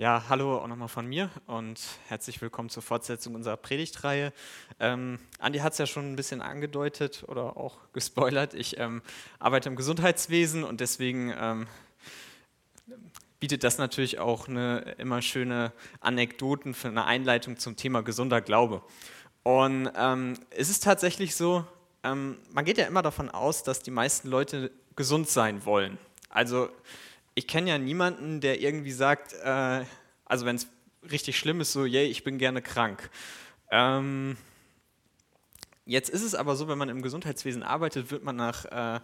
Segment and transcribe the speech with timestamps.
[0.00, 4.32] Ja, hallo auch nochmal von mir und herzlich willkommen zur Fortsetzung unserer Predigtreihe.
[4.78, 8.54] Ähm, Andi hat es ja schon ein bisschen angedeutet oder auch gespoilert.
[8.54, 9.02] Ich ähm,
[9.38, 11.66] arbeite im Gesundheitswesen und deswegen ähm,
[13.40, 15.70] bietet das natürlich auch eine immer schöne
[16.00, 18.82] Anekdoten für eine Einleitung zum Thema gesunder Glaube.
[19.42, 21.66] Und ähm, es ist tatsächlich so,
[22.04, 25.98] ähm, man geht ja immer davon aus, dass die meisten Leute gesund sein wollen.
[26.30, 26.70] Also
[27.34, 29.84] ich kenne ja niemanden, der irgendwie sagt, äh,
[30.24, 30.66] also wenn es
[31.10, 33.10] richtig schlimm ist, so, yay, ich bin gerne krank.
[33.70, 34.36] Ähm,
[35.86, 39.00] jetzt ist es aber so, wenn man im Gesundheitswesen arbeitet, wird man nach, äh,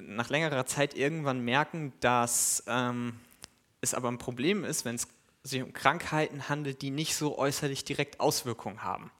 [0.00, 3.14] nach längerer Zeit irgendwann merken, dass ähm,
[3.80, 5.08] es aber ein Problem ist, wenn es
[5.42, 9.10] sich um Krankheiten handelt, die nicht so äußerlich direkt Auswirkungen haben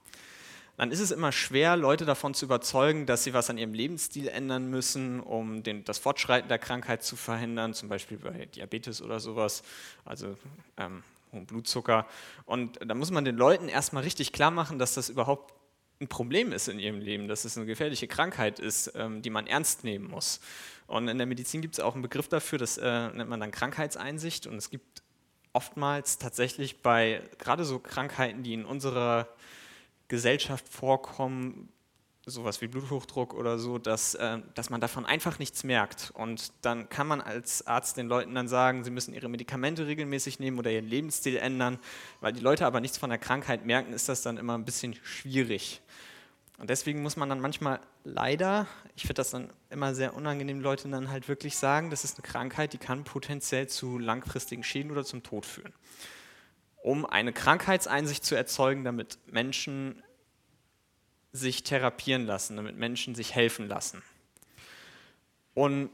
[0.77, 4.27] dann ist es immer schwer, Leute davon zu überzeugen, dass sie was an ihrem Lebensstil
[4.27, 9.19] ändern müssen, um den, das Fortschreiten der Krankheit zu verhindern, zum Beispiel bei Diabetes oder
[9.19, 9.63] sowas,
[10.03, 10.35] also
[10.77, 12.07] ähm, hohen Blutzucker.
[12.45, 15.53] Und da muss man den Leuten erstmal richtig klar machen, dass das überhaupt
[16.01, 19.45] ein Problem ist in ihrem Leben, dass es eine gefährliche Krankheit ist, ähm, die man
[19.45, 20.39] ernst nehmen muss.
[20.87, 23.51] Und in der Medizin gibt es auch einen Begriff dafür, das äh, nennt man dann
[23.51, 24.47] Krankheitseinsicht.
[24.47, 25.03] Und es gibt
[25.53, 29.27] oftmals tatsächlich bei gerade so Krankheiten, die in unserer
[30.13, 31.69] Gesellschaft vorkommen,
[32.23, 36.11] sowas wie Bluthochdruck oder so, dass, äh, dass man davon einfach nichts merkt.
[36.13, 40.39] Und dann kann man als Arzt den Leuten dann sagen, sie müssen ihre Medikamente regelmäßig
[40.39, 41.79] nehmen oder ihren Lebensstil ändern.
[42.21, 44.93] Weil die Leute aber nichts von der Krankheit merken, ist das dann immer ein bisschen
[45.01, 45.81] schwierig.
[46.59, 50.91] Und deswegen muss man dann manchmal leider, ich finde das dann immer sehr unangenehm, Leuten
[50.91, 55.03] dann halt wirklich sagen, das ist eine Krankheit, die kann potenziell zu langfristigen Schäden oder
[55.03, 55.73] zum Tod führen
[56.83, 60.03] um eine Krankheitseinsicht zu erzeugen, damit Menschen
[61.31, 64.03] sich therapieren lassen, damit Menschen sich helfen lassen.
[65.53, 65.89] Und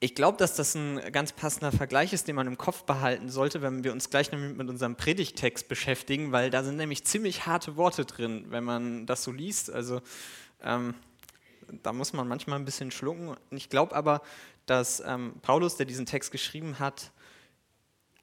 [0.00, 3.60] ich glaube, dass das ein ganz passender Vergleich ist, den man im Kopf behalten sollte,
[3.60, 8.06] wenn wir uns gleich mit unserem Predigtext beschäftigen, weil da sind nämlich ziemlich harte Worte
[8.06, 9.70] drin, wenn man das so liest.
[9.70, 10.00] Also
[10.62, 10.94] ähm,
[11.82, 13.36] da muss man manchmal ein bisschen schlucken.
[13.50, 14.22] Ich glaube aber,
[14.64, 17.12] dass ähm, Paulus, der diesen Text geschrieben hat,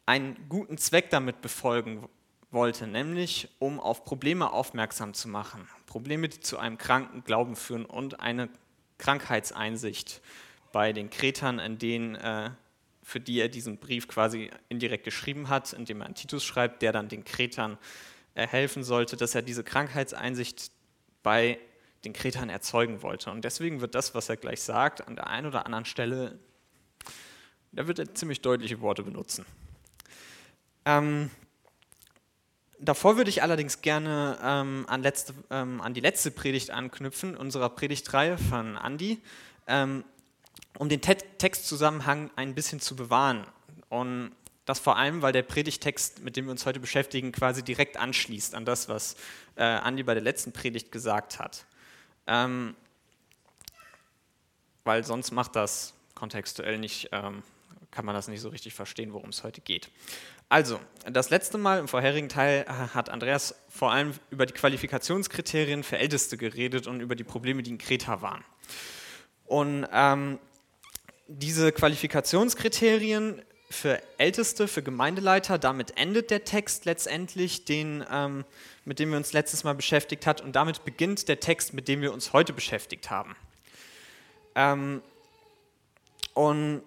[0.07, 2.07] einen guten Zweck damit befolgen
[2.50, 5.68] wollte, nämlich um auf Probleme aufmerksam zu machen.
[5.85, 8.50] Probleme, die zu einem kranken Glauben führen und eine
[8.97, 10.22] Krankheitseinsicht
[10.72, 12.51] bei den Kretern, in denen, äh,
[13.03, 16.94] für die er diesen Brief quasi indirekt geschrieben hat, indem er an Titus schreibt, der
[16.94, 17.78] dann den Kretern
[18.34, 20.72] äh, helfen sollte, dass er diese Krankheitseinsicht
[21.22, 21.59] bei
[22.06, 23.29] den Kretern erzeugen wollte.
[23.29, 26.40] Und deswegen wird das, was er gleich sagt, an der einen oder anderen Stelle,
[27.73, 29.46] da wird er ziemlich deutliche Worte benutzen.
[30.87, 31.29] Ähm,
[32.79, 37.69] davor würde ich allerdings gerne ähm, an, letzte, ähm, an, die letzte Predigt anknüpfen, unserer
[37.69, 39.21] Predigtreihe von Andy,
[39.67, 40.05] ähm,
[40.77, 43.45] um den Te Textzusammenhang ein bisschen zu bewahren.
[43.89, 44.31] Und
[44.63, 48.55] das vor allem, weil der Predigtext, mit dem wir uns heute beschäftigen, quasi direkt anschließt
[48.55, 49.17] an das, was
[49.57, 51.65] äh, Andi bei der letzten Predigt gesagt hat.
[52.27, 52.75] Ähm,
[54.85, 57.43] weil sonst macht das kontextuell nicht, ähm,
[57.91, 59.89] kann man das nicht so richtig verstehen, worum es heute geht.
[60.50, 65.84] Also, das letzte Mal im vorherigen Teil äh, hat Andreas vor allem über die Qualifikationskriterien
[65.84, 68.44] für Älteste geredet und über die Probleme, die in Kreta waren.
[69.46, 70.40] Und ähm,
[71.28, 78.46] diese Qualifikationskriterien für Älteste, für Gemeindeleiter, damit endet der Text letztendlich, den, ähm,
[78.85, 82.02] mit dem wir uns letztes Mal beschäftigt haben, und damit beginnt der Text, mit dem
[82.02, 83.35] wir uns heute beschäftigt haben.
[84.56, 85.02] Ähm,
[86.34, 86.84] und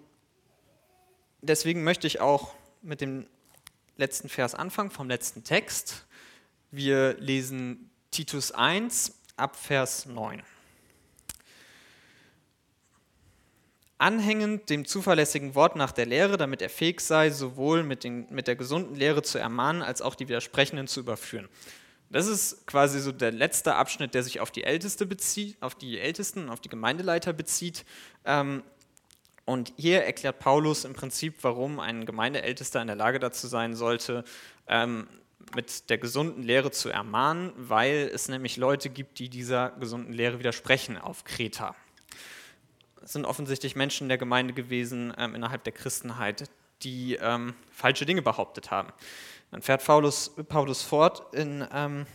[1.41, 3.27] deswegen möchte ich auch mit dem
[4.01, 6.05] letzten Vers anfangen, vom letzten Text.
[6.71, 10.43] Wir lesen Titus 1 ab Vers 9.
[13.99, 18.47] Anhängend dem zuverlässigen Wort nach der Lehre, damit er fähig sei, sowohl mit, den, mit
[18.47, 21.47] der gesunden Lehre zu ermahnen, als auch die Widersprechenden zu überführen.
[22.09, 25.99] Das ist quasi so der letzte Abschnitt, der sich auf die Älteste bezieht, auf die
[25.99, 27.85] Ältesten, auf die Gemeindeleiter bezieht.
[28.25, 28.63] Ähm,
[29.51, 34.23] und hier erklärt Paulus im Prinzip, warum ein Gemeindeältester in der Lage dazu sein sollte,
[34.67, 35.07] ähm,
[35.55, 40.39] mit der gesunden Lehre zu ermahnen, weil es nämlich Leute gibt, die dieser gesunden Lehre
[40.39, 41.75] widersprechen auf Kreta.
[43.03, 46.49] Es sind offensichtlich Menschen der Gemeinde gewesen ähm, innerhalb der Christenheit,
[46.83, 48.93] die ähm, falsche Dinge behauptet haben.
[49.51, 52.05] Dann fährt Paulus, Paulus fort in ähm,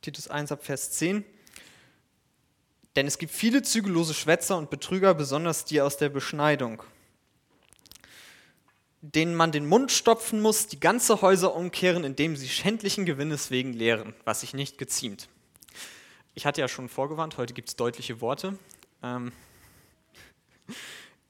[0.00, 1.22] Titus 1 ab Vers 10.
[2.96, 6.82] Denn es gibt viele zügellose Schwätzer und Betrüger, besonders die aus der Beschneidung,
[9.00, 13.72] denen man den Mund stopfen muss, die ganze Häuser umkehren, indem sie schändlichen Gewinnes wegen
[13.72, 15.28] lehren, was sich nicht geziemt.
[16.34, 18.58] Ich hatte ja schon vorgewarnt, heute gibt es deutliche Worte.
[19.02, 19.32] Ähm,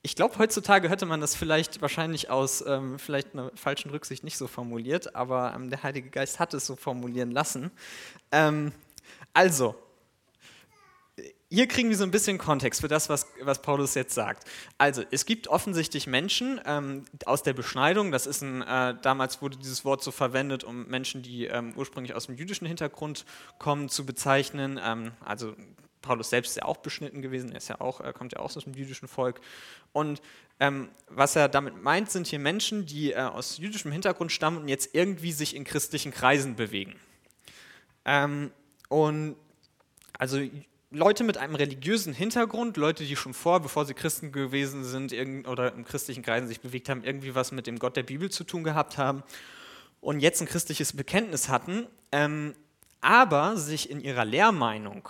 [0.02, 4.38] ich glaube, heutzutage hätte man das vielleicht wahrscheinlich aus ähm, vielleicht einer falschen Rücksicht nicht
[4.38, 7.70] so formuliert, aber ähm, der Heilige Geist hat es so formulieren lassen.
[8.32, 8.72] Ähm,
[9.34, 9.74] also,
[11.50, 14.44] hier kriegen wir so ein bisschen Kontext für das, was, was Paulus jetzt sagt.
[14.79, 19.56] Also, es gibt offensichtlich Menschen ähm, aus der Beschneidung, das ist ein, äh, damals wurde
[19.56, 23.25] dieses Wort so verwendet, um Menschen, die ähm, ursprünglich aus dem jüdischen Hintergrund
[23.58, 24.81] kommen, zu bezeichnen.
[24.82, 25.56] Ähm, also,
[26.02, 28.56] Paulus selbst ist ja auch beschnitten gewesen, er ist ja auch, er kommt ja auch
[28.56, 29.41] aus dem jüdischen Volk.
[29.93, 30.23] Und
[30.61, 34.69] ähm, was er damit meint, sind hier Menschen, die äh, aus jüdischem Hintergrund stammen und
[34.69, 36.94] jetzt irgendwie sich in christlichen Kreisen bewegen.
[38.05, 38.52] Ähm,
[38.88, 39.37] und
[40.17, 40.41] also
[40.92, 45.12] Leute mit einem religiösen Hintergrund, Leute, die schon vor, bevor sie Christen gewesen sind
[45.46, 48.42] oder im christlichen Kreisen sich bewegt haben, irgendwie was mit dem Gott der Bibel zu
[48.42, 49.22] tun gehabt haben
[50.00, 52.56] und jetzt ein christliches Bekenntnis hatten, ähm,
[53.00, 55.08] aber sich in ihrer Lehrmeinung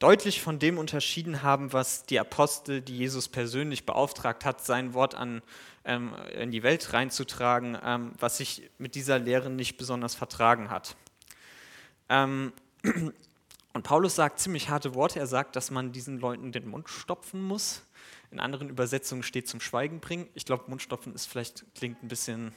[0.00, 5.14] deutlich von dem unterschieden haben, was die Apostel, die Jesus persönlich beauftragt hat, sein Wort
[5.14, 5.42] an,
[5.84, 10.96] ähm, in die Welt reinzutragen, ähm, was sich mit dieser Lehre nicht besonders vertragen hat.
[12.08, 12.52] Ähm,
[13.74, 15.18] und Paulus sagt ziemlich harte Worte.
[15.18, 17.82] Er sagt, dass man diesen Leuten den Mund stopfen muss.
[18.30, 20.28] In anderen Übersetzungen steht zum Schweigen bringen.
[20.34, 22.54] Ich glaube, Mundstopfen ist vielleicht klingt ein bisschen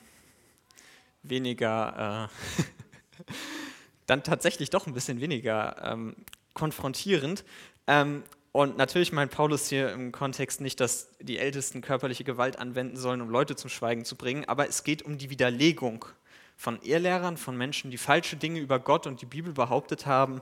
[1.24, 3.24] weniger, äh,
[4.06, 6.16] dann tatsächlich doch ein bisschen weniger ähm,
[6.54, 7.44] konfrontierend.
[7.88, 12.96] Ähm, und natürlich meint Paulus hier im Kontext nicht, dass die Ältesten körperliche Gewalt anwenden
[12.96, 16.06] sollen, um Leute zum Schweigen zu bringen, aber es geht um die Widerlegung
[16.56, 20.42] von Irrlehrern, von Menschen, die falsche Dinge über Gott und die Bibel behauptet haben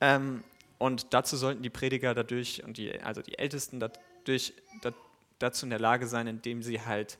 [0.00, 0.42] ähm,
[0.78, 4.54] und dazu sollten die Prediger dadurch und die, also die Ältesten dadurch,
[5.38, 7.18] dazu in der Lage sein, indem sie halt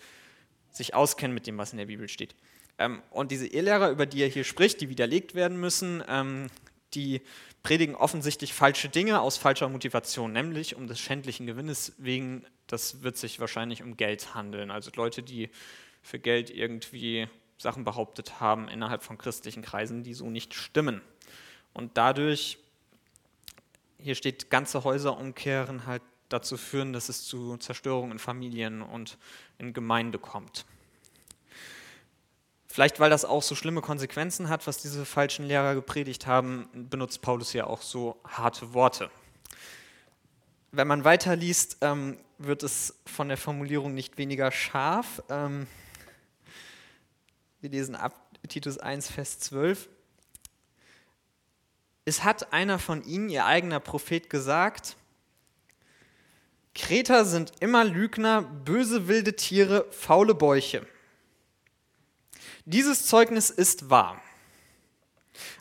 [0.71, 2.35] sich auskennen mit dem, was in der Bibel steht.
[2.79, 6.49] Ähm, und diese Irrlehrer, über die er hier spricht, die widerlegt werden müssen, ähm,
[6.95, 7.21] die
[7.63, 13.17] predigen offensichtlich falsche Dinge aus falscher Motivation, nämlich um des schändlichen Gewinnes wegen, das wird
[13.17, 14.71] sich wahrscheinlich um Geld handeln.
[14.71, 15.51] Also Leute, die
[16.03, 17.29] für Geld irgendwie
[17.59, 21.03] Sachen behauptet haben innerhalb von christlichen Kreisen, die so nicht stimmen.
[21.75, 22.59] Und dadurch
[24.08, 26.00] hier steht, ganze Häuser umkehren, halt
[26.31, 29.19] dazu führen, dass es zu Zerstörungen in Familien und
[29.58, 30.64] in Gemeinde kommt.
[32.69, 37.20] Vielleicht, weil das auch so schlimme Konsequenzen hat, was diese falschen Lehrer gepredigt haben, benutzt
[37.20, 39.10] Paulus ja auch so harte Worte.
[40.72, 45.22] Wenn man weiterliest, ähm, wird es von der Formulierung nicht weniger scharf.
[45.28, 45.66] Ähm,
[47.60, 48.14] wir lesen ab
[48.49, 49.87] Titus 1, Vers 12.
[52.08, 54.96] Es hat einer von ihnen, ihr eigener Prophet, gesagt,
[56.75, 60.87] Kreter sind immer Lügner, böse wilde Tiere, faule Bäuche.
[62.64, 64.22] Dieses Zeugnis ist wahr.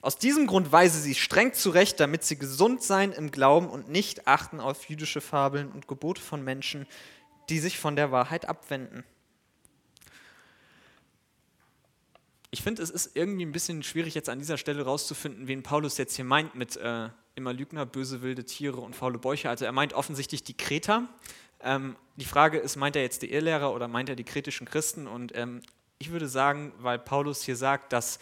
[0.01, 4.25] Aus diesem Grund weise sie streng zurecht, damit sie gesund seien im Glauben und nicht
[4.25, 6.88] achten auf jüdische Fabeln und Gebote von Menschen,
[7.49, 9.03] die sich von der Wahrheit abwenden.
[12.51, 15.97] Ich finde, es ist irgendwie ein bisschen schwierig, jetzt an dieser Stelle rauszufinden, wen Paulus
[15.97, 19.49] jetzt hier meint mit äh, immer Lügner, böse wilde Tiere und faule Bäuche.
[19.49, 21.07] Also er meint offensichtlich die Kreter.
[21.59, 25.07] Ähm, die Frage ist, meint er jetzt die Irrlehrer oder meint er die kretischen Christen?
[25.07, 25.61] Und ähm,
[25.99, 28.19] ich würde sagen, weil Paulus hier sagt, dass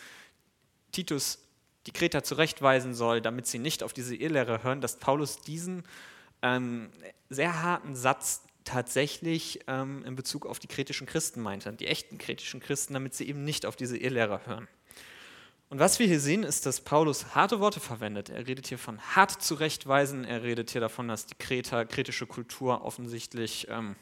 [0.92, 1.40] Titus
[1.86, 5.84] die Kreter zurechtweisen soll, damit sie nicht auf diese Irrlehrer hören, dass Paulus diesen
[6.42, 6.90] ähm,
[7.30, 12.60] sehr harten Satz tatsächlich ähm, in Bezug auf die kretischen Christen meinte, die echten kretischen
[12.60, 14.68] Christen, damit sie eben nicht auf diese Irrlehrer hören.
[15.70, 18.30] Und was wir hier sehen, ist, dass Paulus harte Worte verwendet.
[18.30, 22.84] Er redet hier von hart zurechtweisen, er redet hier davon, dass die Kreter, kretische Kultur
[22.84, 23.96] offensichtlich ähm,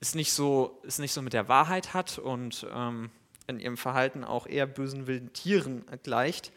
[0.00, 3.10] es, nicht so, es nicht so mit der Wahrheit hat und ähm,
[3.46, 6.52] in ihrem Verhalten auch eher bösen wilden Tieren gleicht.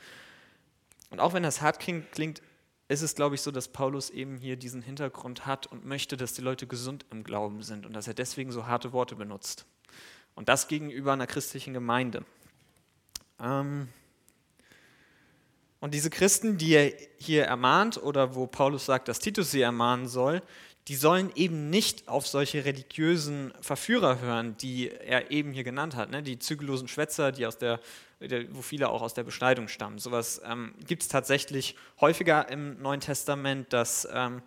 [1.09, 2.41] Und auch wenn das hart klingt
[2.89, 6.33] ist es, glaube ich, so, dass Paulus eben hier diesen Hintergrund hat und möchte, dass
[6.33, 9.65] die Leute gesund im Glauben sind und dass er deswegen so harte Worte benutzt.
[10.35, 12.23] Und das gegenüber einer christlichen Gemeinde.
[13.41, 13.89] Ähm
[15.79, 20.07] und diese Christen, die er hier ermahnt oder wo Paulus sagt, dass Titus sie ermahnen
[20.07, 20.41] soll,
[20.87, 26.09] die sollen eben nicht auf solche religiösen Verführer hören, die er eben hier genannt hat,
[26.09, 26.23] ne?
[26.23, 27.81] die zügellosen Schwätzer, die aus der,
[28.19, 29.99] wo viele auch aus der Beschneidung stammen.
[29.99, 34.41] Sowas ähm, gibt es tatsächlich häufiger im Neuen Testament, dass ähm,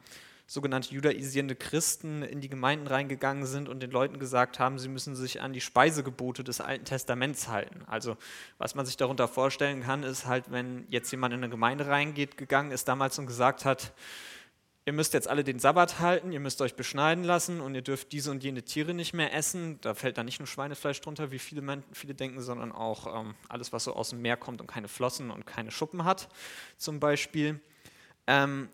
[0.51, 5.15] sogenannte judaisierende Christen in die Gemeinden reingegangen sind und den Leuten gesagt haben, sie müssen
[5.15, 7.83] sich an die Speisegebote des Alten Testaments halten.
[7.87, 8.17] Also
[8.59, 12.37] was man sich darunter vorstellen kann, ist halt, wenn jetzt jemand in eine Gemeinde reingeht,
[12.37, 13.93] gegangen ist damals und gesagt hat,
[14.87, 18.13] ihr müsst jetzt alle den Sabbat halten, ihr müsst euch beschneiden lassen und ihr dürft
[18.13, 19.81] diese und jene Tiere nicht mehr essen.
[19.81, 23.73] Da fällt dann nicht nur Schweinefleisch drunter, wie viele, viele denken, sondern auch ähm, alles,
[23.73, 26.29] was so aus dem Meer kommt und keine Flossen und keine Schuppen hat,
[26.77, 27.61] zum Beispiel.
[28.27, 28.69] Ähm,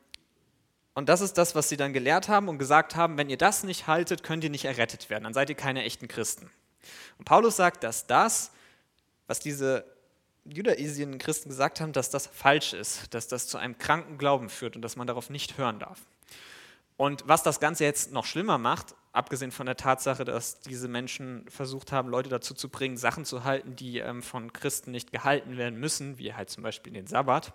[0.94, 3.64] Und das ist das, was sie dann gelehrt haben und gesagt haben, wenn ihr das
[3.64, 6.50] nicht haltet, könnt ihr nicht errettet werden, dann seid ihr keine echten Christen.
[7.18, 8.50] Und Paulus sagt, dass das,
[9.26, 9.84] was diese
[10.48, 14.76] judaisierenden Christen gesagt haben, dass das falsch ist, dass das zu einem kranken Glauben führt
[14.76, 16.00] und dass man darauf nicht hören darf.
[16.96, 21.44] Und was das Ganze jetzt noch schlimmer macht, abgesehen von der Tatsache, dass diese Menschen
[21.48, 25.56] versucht haben, Leute dazu zu bringen, Sachen zu halten, die ähm, von Christen nicht gehalten
[25.56, 27.52] werden müssen, wie halt zum Beispiel den Sabbat,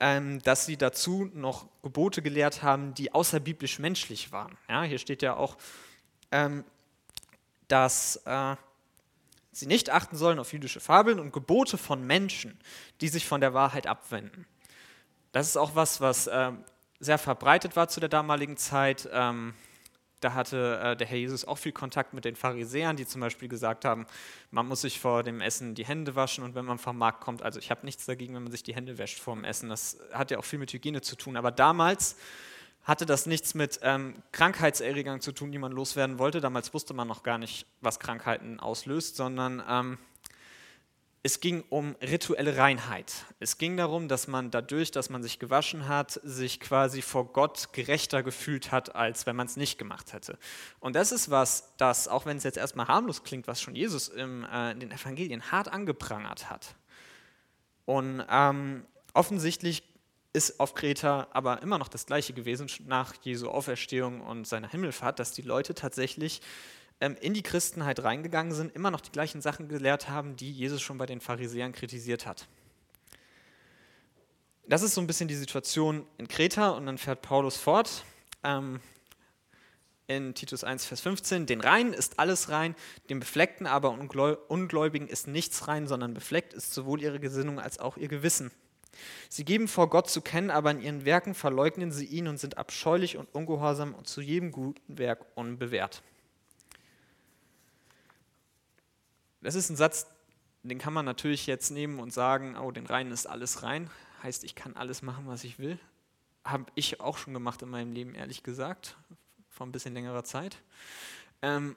[0.00, 4.56] ähm, dass sie dazu noch Gebote gelehrt haben, die außerbiblisch menschlich waren.
[4.68, 5.56] Ja, hier steht ja auch,
[6.30, 6.64] ähm,
[7.68, 8.56] dass äh,
[9.56, 12.58] sie nicht achten sollen auf jüdische Fabeln und Gebote von Menschen,
[13.00, 14.46] die sich von der Wahrheit abwenden.
[15.32, 16.52] Das ist auch was, was äh,
[17.00, 19.08] sehr verbreitet war zu der damaligen Zeit.
[19.12, 19.54] Ähm,
[20.20, 23.48] da hatte äh, der Herr Jesus auch viel Kontakt mit den Pharisäern, die zum Beispiel
[23.48, 24.06] gesagt haben,
[24.50, 27.42] man muss sich vor dem Essen die Hände waschen und wenn man vom Markt kommt,
[27.42, 29.98] also ich habe nichts dagegen, wenn man sich die Hände wäscht vor dem Essen, das
[30.12, 32.16] hat ja auch viel mit Hygiene zu tun, aber damals
[32.86, 36.40] hatte das nichts mit ähm, Krankheitserregern zu tun, die man loswerden wollte.
[36.40, 39.98] Damals wusste man noch gar nicht, was Krankheiten auslöst, sondern ähm,
[41.24, 43.12] es ging um rituelle Reinheit.
[43.40, 47.72] Es ging darum, dass man dadurch, dass man sich gewaschen hat, sich quasi vor Gott
[47.72, 50.38] gerechter gefühlt hat, als wenn man es nicht gemacht hätte.
[50.78, 54.06] Und das ist was, das, auch wenn es jetzt erstmal harmlos klingt, was schon Jesus
[54.06, 56.76] im, äh, in den Evangelien hart angeprangert hat.
[57.84, 59.82] Und ähm, offensichtlich
[60.36, 65.18] ist auf Kreta aber immer noch das gleiche gewesen nach Jesu Auferstehung und seiner Himmelfahrt,
[65.18, 66.42] dass die Leute tatsächlich
[67.00, 70.82] ähm, in die Christenheit reingegangen sind, immer noch die gleichen Sachen gelehrt haben, die Jesus
[70.82, 72.46] schon bei den Pharisäern kritisiert hat.
[74.68, 78.04] Das ist so ein bisschen die Situation in Kreta und dann fährt Paulus fort.
[78.44, 78.80] Ähm,
[80.08, 82.76] in Titus 1, Vers 15, den Reinen ist alles rein,
[83.08, 83.90] dem Befleckten aber
[84.48, 88.50] Ungläubigen ist nichts rein, sondern befleckt ist sowohl ihre Gesinnung als auch ihr Gewissen.
[89.28, 92.58] Sie geben vor Gott zu kennen, aber in ihren Werken verleugnen sie ihn und sind
[92.58, 96.02] abscheulich und ungehorsam und zu jedem guten Werk unbewährt.
[99.40, 100.06] Das ist ein Satz,
[100.62, 103.90] den kann man natürlich jetzt nehmen und sagen, oh, den Reinen ist alles rein.
[104.22, 105.78] Heißt, ich kann alles machen, was ich will.
[106.44, 108.96] Habe ich auch schon gemacht in meinem Leben, ehrlich gesagt,
[109.50, 110.58] vor ein bisschen längerer Zeit.
[111.42, 111.76] Ähm,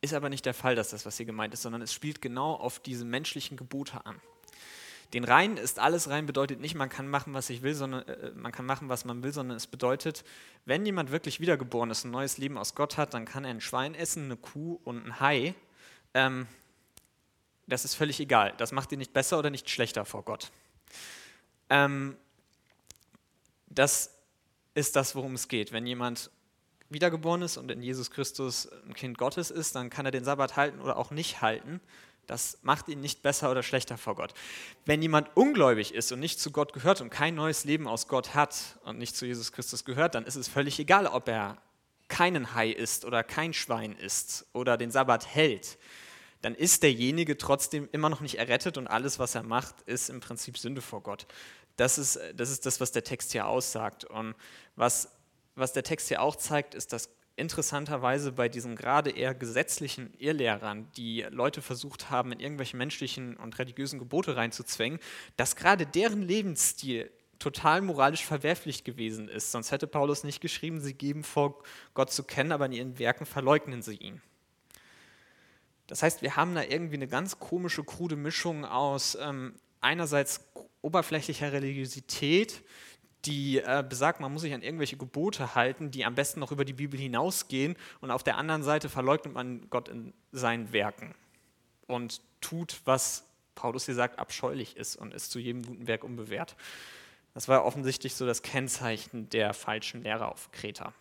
[0.00, 2.54] ist aber nicht der Fall, dass das, was hier gemeint ist, sondern es spielt genau
[2.54, 4.20] auf diese menschlichen Gebote an.
[5.12, 8.30] Den Rein ist alles rein bedeutet nicht, man kann machen, was ich will, sondern äh,
[8.32, 10.24] man kann machen, was man will, sondern es bedeutet,
[10.66, 13.60] wenn jemand wirklich wiedergeboren ist, ein neues Leben aus Gott hat, dann kann er ein
[13.60, 15.54] Schwein essen, eine Kuh und ein Hai.
[16.14, 16.46] Ähm,
[17.66, 18.54] das ist völlig egal.
[18.58, 20.50] Das macht ihn nicht besser oder nicht schlechter vor Gott.
[21.70, 22.16] Ähm,
[23.68, 24.12] das
[24.74, 25.72] ist das, worum es geht.
[25.72, 26.30] Wenn jemand
[26.88, 30.56] wiedergeboren ist und in Jesus Christus ein Kind Gottes ist, dann kann er den Sabbat
[30.56, 31.80] halten oder auch nicht halten.
[32.26, 34.34] Das macht ihn nicht besser oder schlechter vor Gott.
[34.84, 38.34] Wenn jemand ungläubig ist und nicht zu Gott gehört und kein neues Leben aus Gott
[38.34, 41.58] hat und nicht zu Jesus Christus gehört, dann ist es völlig egal, ob er
[42.08, 45.78] keinen Hai isst oder kein Schwein isst oder den Sabbat hält.
[46.42, 50.20] Dann ist derjenige trotzdem immer noch nicht errettet und alles, was er macht, ist im
[50.20, 51.26] Prinzip Sünde vor Gott.
[51.76, 54.04] Das ist das, ist das was der Text hier aussagt.
[54.04, 54.34] Und
[54.76, 55.08] was,
[55.54, 57.10] was der Text hier auch zeigt, ist, dass
[57.40, 63.58] interessanterweise bei diesen gerade eher gesetzlichen Irrlehrern, die Leute versucht haben, in irgendwelche menschlichen und
[63.58, 65.00] religiösen Gebote reinzuzwängen,
[65.36, 69.50] dass gerade deren Lebensstil total moralisch verwerflich gewesen ist.
[69.50, 71.62] Sonst hätte Paulus nicht geschrieben, sie geben vor,
[71.94, 74.20] Gott zu kennen, aber in ihren Werken verleugnen sie ihn.
[75.86, 80.48] Das heißt, wir haben da irgendwie eine ganz komische, krude Mischung aus ähm, einerseits
[80.82, 82.62] oberflächlicher Religiosität,
[83.24, 86.64] die äh, besagt, man muss sich an irgendwelche Gebote halten, die am besten noch über
[86.64, 87.76] die Bibel hinausgehen.
[88.00, 91.14] Und auf der anderen Seite verleugnet man Gott in seinen Werken
[91.86, 93.24] und tut, was
[93.54, 96.56] Paulus hier sagt, abscheulich ist und ist zu jedem guten Werk unbewährt.
[97.34, 100.92] Das war offensichtlich so das Kennzeichen der falschen Lehrer auf Kreta.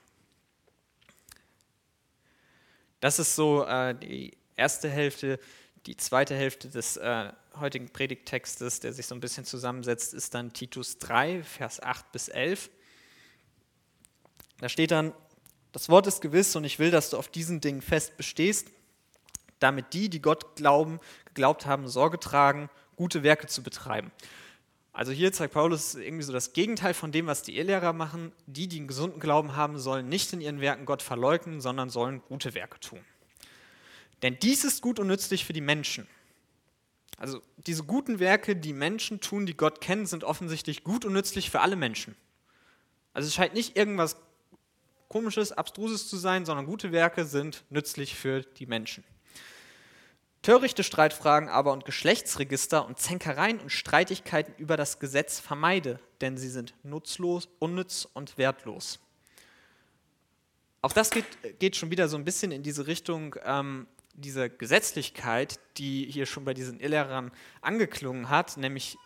[3.00, 5.40] Das ist so äh, die erste Hälfte.
[5.86, 10.54] Die zweite Hälfte des äh, heutigen Predigttextes, der sich so ein bisschen zusammensetzt, ist dann
[10.54, 12.70] Titus 3, Vers 8 bis 11.
[14.60, 15.14] Da steht dann,
[15.72, 18.68] das Wort ist gewiss und ich will, dass du auf diesen Dingen fest bestehst,
[19.60, 24.12] damit die, die Gott glauben, geglaubt haben, Sorge tragen, gute Werke zu betreiben.
[24.92, 28.34] Also hier zeigt Paulus irgendwie so das Gegenteil von dem, was die Ehelehrer machen.
[28.48, 32.22] Die, die einen gesunden Glauben haben, sollen nicht in ihren Werken Gott verleugnen, sondern sollen
[32.28, 33.00] gute Werke tun.
[34.22, 36.08] Denn dies ist gut und nützlich für die Menschen
[37.20, 41.52] also diese guten Werke, die Menschen tun, die Gott kennen, sind offensichtlich gut und nützlich
[41.52, 42.16] für alle Menschen.
[43.14, 44.16] Also es scheint nicht irgendwas
[45.10, 49.04] komisches, abstruses zu sein, sondern gute Werke sind nützlich für die Menschen.
[50.42, 56.48] Törichte Streitfragen aber und Geschlechtsregister und Zänkereien und Streitigkeiten über das Gesetz vermeide, denn sie
[56.48, 59.00] sind nutzlos, unnütz und wertlos.
[60.82, 61.26] Auch das geht,
[61.60, 66.46] geht schon wieder so ein bisschen in diese Richtung ähm, dieser Gesetzlichkeit, die hier schon
[66.46, 68.98] bei diesen Irrlehrern angeklungen hat, nämlich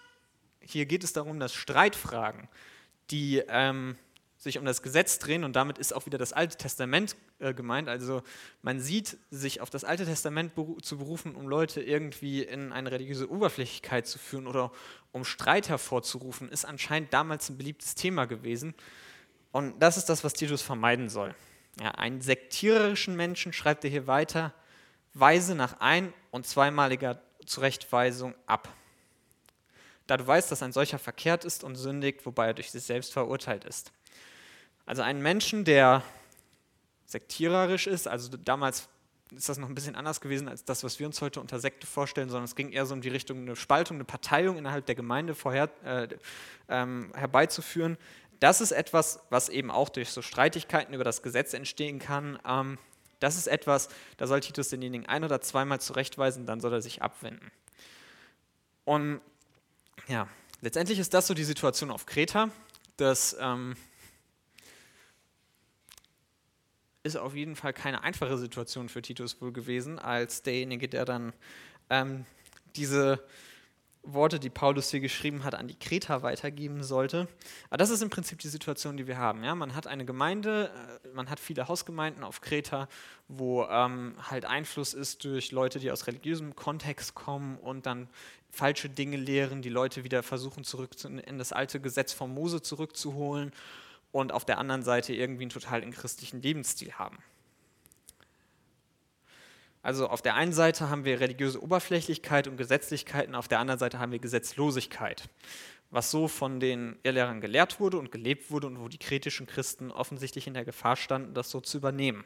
[0.60, 2.48] hier geht es darum, dass Streitfragen,
[3.12, 3.98] die ähm,
[4.38, 7.88] sich um das Gesetz drehen und damit ist auch wieder das Alte Testament äh, gemeint.
[7.88, 8.22] Also
[8.62, 12.91] man sieht, sich auf das Alte Testament beru zu berufen, um Leute irgendwie in eine
[12.91, 14.72] religiöse Oberflächlichkeit zu führen oder
[15.12, 18.74] um Streit hervorzurufen, ist anscheinend damals ein beliebtes Thema gewesen.
[19.51, 21.33] Und das ist das, was Titus vermeiden soll.
[21.79, 24.53] Ja, einen sektiererischen Menschen, schreibt er hier weiter,
[25.13, 28.70] weise nach ein- und zweimaliger Zurechtweisung ab.
[30.08, 33.13] Da du weißt, dass ein solcher verkehrt ist und sündigt, wobei er durch sich selbst
[33.13, 33.91] verurteilt ist.
[34.86, 36.03] Also einen Menschen, der
[37.05, 38.89] sektiererisch ist, also damals
[39.32, 41.88] ist das noch ein bisschen anders gewesen als das, was wir uns heute unter Sekte
[41.88, 44.96] vorstellen, sondern es ging eher so um die Richtung, eine Spaltung, eine Parteiung innerhalb der
[44.96, 46.08] Gemeinde vorher, äh,
[46.70, 47.98] ähm, herbeizuführen.
[48.39, 52.38] Das ist etwas, was eben auch durch so Streitigkeiten über das Gesetz entstehen kann.
[52.46, 52.77] Ähm,
[53.24, 53.88] das ist etwas,
[54.18, 57.51] da soll Titus denjenigen ein- oder zweimal zurechtweisen, dann soll er sich abwenden.
[58.84, 59.22] Und
[60.10, 60.27] ja,
[60.60, 62.50] letztendlich ist das so die Situation auf Kreta,
[62.98, 63.77] dass ähm,
[67.03, 71.34] ist auf jeden Fall keine einfache Situation für Titus wohl gewesen, als derjenige, der dann
[71.89, 72.25] ähm,
[72.75, 73.24] diese
[74.03, 77.27] Worte, die Paulus hier geschrieben hat, an die Kreta weitergeben sollte.
[77.69, 79.43] Aber das ist im Prinzip die Situation, die wir haben.
[79.43, 79.55] Ja?
[79.55, 80.72] Man hat eine Gemeinde,
[81.05, 82.89] äh, man hat viele Hausgemeinden auf Kreta,
[83.29, 88.10] wo ähm, halt Einfluss ist durch Leute, die aus religiösem Kontext kommen und dann
[88.51, 93.51] falsche Dinge lehren, die Leute wieder versuchen, zurück in das alte Gesetz von Mose zurückzuholen
[94.12, 97.17] und auf der anderen Seite irgendwie einen total christlichen Lebensstil haben.
[99.84, 104.00] Also auf der einen Seite haben wir religiöse Oberflächlichkeit und Gesetzlichkeiten, auf der anderen Seite
[104.00, 105.30] haben wir Gesetzlosigkeit,
[105.92, 109.92] was so von den Irrlehrern gelehrt wurde und gelebt wurde und wo die kretischen Christen
[109.92, 112.24] offensichtlich in der Gefahr standen, das so zu übernehmen.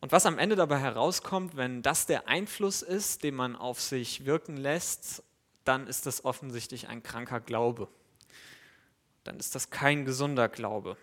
[0.00, 4.24] Und was am Ende dabei herauskommt, wenn das der Einfluss ist, den man auf sich
[4.24, 5.22] wirken lässt,
[5.64, 7.88] dann ist das offensichtlich ein kranker Glaube
[9.24, 10.96] dann ist das kein gesunder Glaube.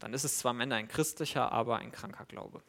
[0.00, 2.62] Dann ist es zwar am Ende ein christlicher, aber ein kranker Glaube.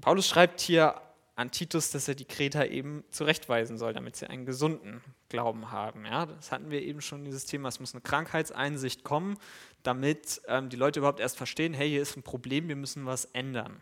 [0.00, 1.00] Paulus schreibt hier
[1.38, 6.04] an Titus, dass er die Kreter eben zurechtweisen soll, damit sie einen gesunden Glauben haben.
[6.04, 9.38] Ja, das hatten wir eben schon, dieses Thema, es muss eine Krankheitseinsicht kommen,
[9.84, 13.26] damit ähm, die Leute überhaupt erst verstehen, hey, hier ist ein Problem, wir müssen was
[13.26, 13.80] ändern.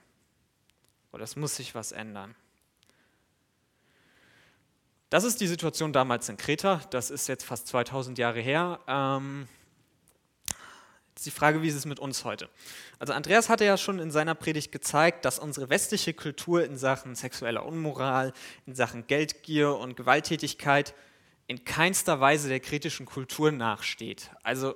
[1.12, 2.34] Oder es muss sich was ändern.
[5.08, 6.82] Das ist die Situation damals in Kreta.
[6.90, 8.80] Das ist jetzt fast 2000 Jahre her.
[8.86, 9.48] Ähm,
[11.24, 12.48] die Frage, wie ist es mit uns heute?
[12.98, 17.14] Also Andreas hatte ja schon in seiner Predigt gezeigt, dass unsere westliche Kultur in Sachen
[17.14, 18.32] sexueller Unmoral,
[18.66, 20.94] in Sachen Geldgier und Gewalttätigkeit
[21.46, 24.30] in keinster Weise der kretischen Kultur nachsteht.
[24.42, 24.74] Also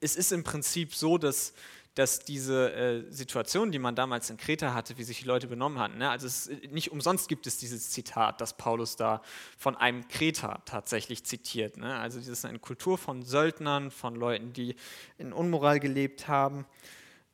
[0.00, 1.52] es ist im Prinzip so, dass
[1.94, 5.78] dass diese äh, Situation, die man damals in Kreta hatte, wie sich die Leute benommen
[5.78, 6.10] hatten, ne?
[6.10, 9.22] also es, nicht umsonst gibt es dieses Zitat, das Paulus da
[9.56, 11.76] von einem Kreter tatsächlich zitiert.
[11.76, 11.96] Ne?
[11.96, 14.74] Also das ist eine Kultur von Söldnern, von Leuten, die
[15.18, 16.66] in Unmoral gelebt haben.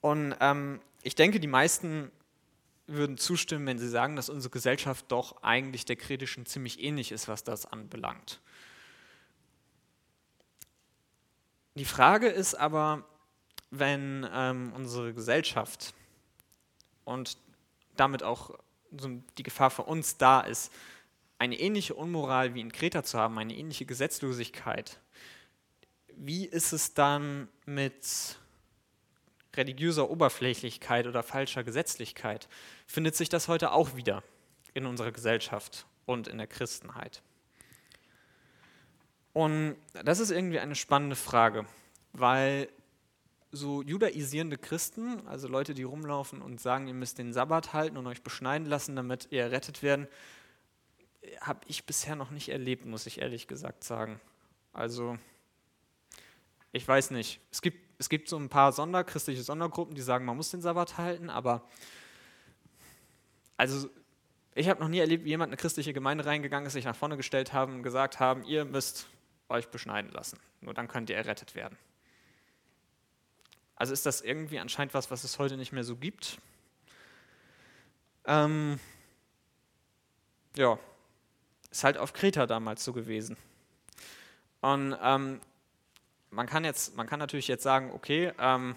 [0.02, 2.10] Und ähm, ich denke, die meisten
[2.86, 7.28] würden zustimmen, wenn sie sagen, dass unsere Gesellschaft doch eigentlich der kretischen ziemlich ähnlich ist,
[7.28, 8.40] was das anbelangt.
[11.76, 13.06] Die Frage ist aber,
[13.70, 15.94] wenn ähm, unsere Gesellschaft
[17.04, 17.38] und
[17.96, 18.58] damit auch
[18.96, 20.72] so die Gefahr für uns da ist,
[21.38, 25.00] eine ähnliche Unmoral wie in Kreta zu haben, eine ähnliche Gesetzlosigkeit,
[26.16, 28.36] wie ist es dann mit
[29.56, 32.48] religiöser Oberflächlichkeit oder falscher Gesetzlichkeit?
[32.86, 34.22] Findet sich das heute auch wieder
[34.74, 37.22] in unserer Gesellschaft und in der Christenheit?
[39.32, 41.64] Und das ist irgendwie eine spannende Frage,
[42.12, 42.68] weil
[43.52, 48.06] so judaisierende Christen, also Leute, die rumlaufen und sagen, ihr müsst den Sabbat halten und
[48.06, 50.06] euch beschneiden lassen, damit ihr errettet werden,
[51.40, 54.20] habe ich bisher noch nicht erlebt, muss ich ehrlich gesagt sagen.
[54.72, 55.18] Also,
[56.72, 57.40] ich weiß nicht.
[57.50, 60.98] Es gibt, es gibt so ein paar sonderchristliche Sondergruppen, die sagen, man muss den Sabbat
[60.98, 61.68] halten, aber
[63.56, 63.90] also
[64.54, 66.96] ich habe noch nie erlebt, wie jemand in eine christliche Gemeinde reingegangen ist, sich nach
[66.96, 69.08] vorne gestellt haben und gesagt haben, ihr müsst
[69.48, 70.38] euch beschneiden lassen.
[70.60, 71.76] Nur dann könnt ihr errettet werden.
[73.80, 76.36] Also ist das irgendwie anscheinend was, was es heute nicht mehr so gibt.
[78.26, 78.78] Ähm,
[80.54, 80.78] ja,
[81.70, 83.38] ist halt auf Kreta damals so gewesen.
[84.60, 85.40] Und ähm,
[86.28, 88.76] man kann jetzt, man kann natürlich jetzt sagen, okay, ähm,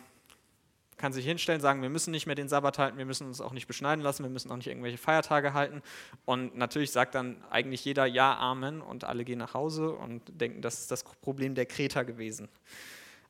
[0.96, 3.52] kann sich hinstellen, sagen, wir müssen nicht mehr den Sabbat halten, wir müssen uns auch
[3.52, 5.82] nicht beschneiden lassen, wir müssen auch nicht irgendwelche Feiertage halten.
[6.24, 10.62] Und natürlich sagt dann eigentlich jeder Ja, Amen und alle gehen nach Hause und denken,
[10.62, 12.48] das ist das Problem der Kreter gewesen.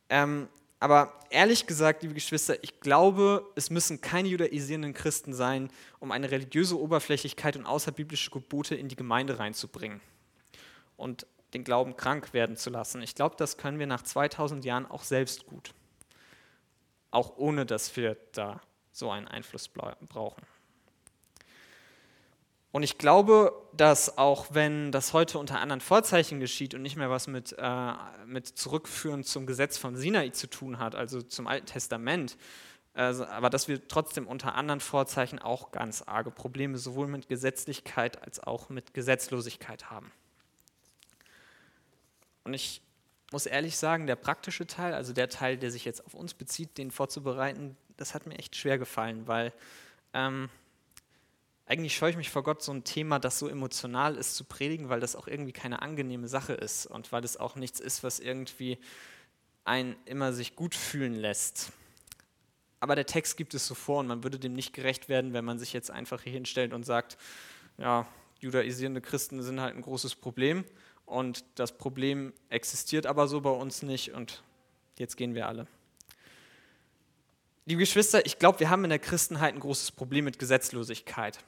[0.08, 0.48] Ähm,
[0.84, 6.30] aber ehrlich gesagt, liebe Geschwister, ich glaube, es müssen keine judaisierenden Christen sein, um eine
[6.30, 10.00] religiöse Oberflächlichkeit und außerbiblische Gebote in die Gemeinde reinzubringen
[10.96, 13.02] und den Glauben krank werden zu lassen.
[13.02, 15.74] Ich glaube, das können wir nach 2000 Jahren auch selbst gut
[17.14, 18.60] auch ohne dass wir da
[18.92, 20.42] so einen Einfluss brauchen.
[22.74, 27.08] Und ich glaube, dass auch wenn das heute unter anderen Vorzeichen geschieht und nicht mehr
[27.08, 27.92] was mit, äh,
[28.26, 32.36] mit Zurückführen zum Gesetz von Sinai zu tun hat, also zum Alten Testament,
[32.94, 38.20] äh, aber dass wir trotzdem unter anderen Vorzeichen auch ganz arge Probleme sowohl mit Gesetzlichkeit
[38.20, 40.10] als auch mit Gesetzlosigkeit haben.
[42.42, 42.82] Und ich
[43.30, 46.76] muss ehrlich sagen, der praktische Teil, also der Teil, der sich jetzt auf uns bezieht,
[46.76, 49.52] den vorzubereiten, das hat mir echt schwer gefallen, weil
[50.12, 50.50] ähm,
[51.66, 54.90] eigentlich scheue ich mich vor Gott, so ein Thema, das so emotional ist, zu predigen,
[54.90, 58.20] weil das auch irgendwie keine angenehme Sache ist und weil es auch nichts ist, was
[58.20, 58.78] irgendwie
[59.64, 61.72] einen immer sich gut fühlen lässt.
[62.80, 65.44] Aber der Text gibt es so vor und man würde dem nicht gerecht werden, wenn
[65.44, 67.16] man sich jetzt einfach hier hinstellt und sagt,
[67.78, 68.06] ja,
[68.40, 70.64] judaisierende Christen sind halt ein großes Problem
[71.06, 74.42] und das Problem existiert aber so bei uns nicht und
[74.98, 75.66] jetzt gehen wir alle.
[77.64, 81.38] Liebe Geschwister, ich glaube, wir haben in der Christenheit ein großes Problem mit Gesetzlosigkeit.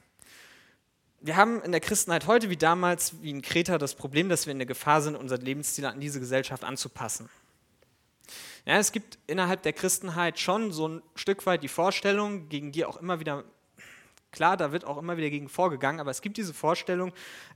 [1.27, 4.53] Wir haben in der Christenheit heute wie damals, wie in Kreta, das Problem, dass wir
[4.53, 7.29] in der Gefahr sind, unseren Lebensstil an diese Gesellschaft anzupassen.
[8.63, 12.85] Ja, es gibt innerhalb der Christenheit schon so ein Stück weit die Vorstellung, gegen die
[12.85, 13.43] auch immer wieder
[14.31, 17.11] Klar, da wird auch immer wieder gegen vorgegangen, aber es gibt diese Vorstellung,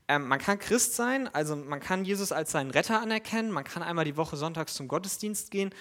[0.07, 3.83] ähm, man kann Christ sein, also man kann Jesus als seinen Retter anerkennen, man kann
[3.83, 5.73] einmal die Woche sonntags zum Gottesdienst gehen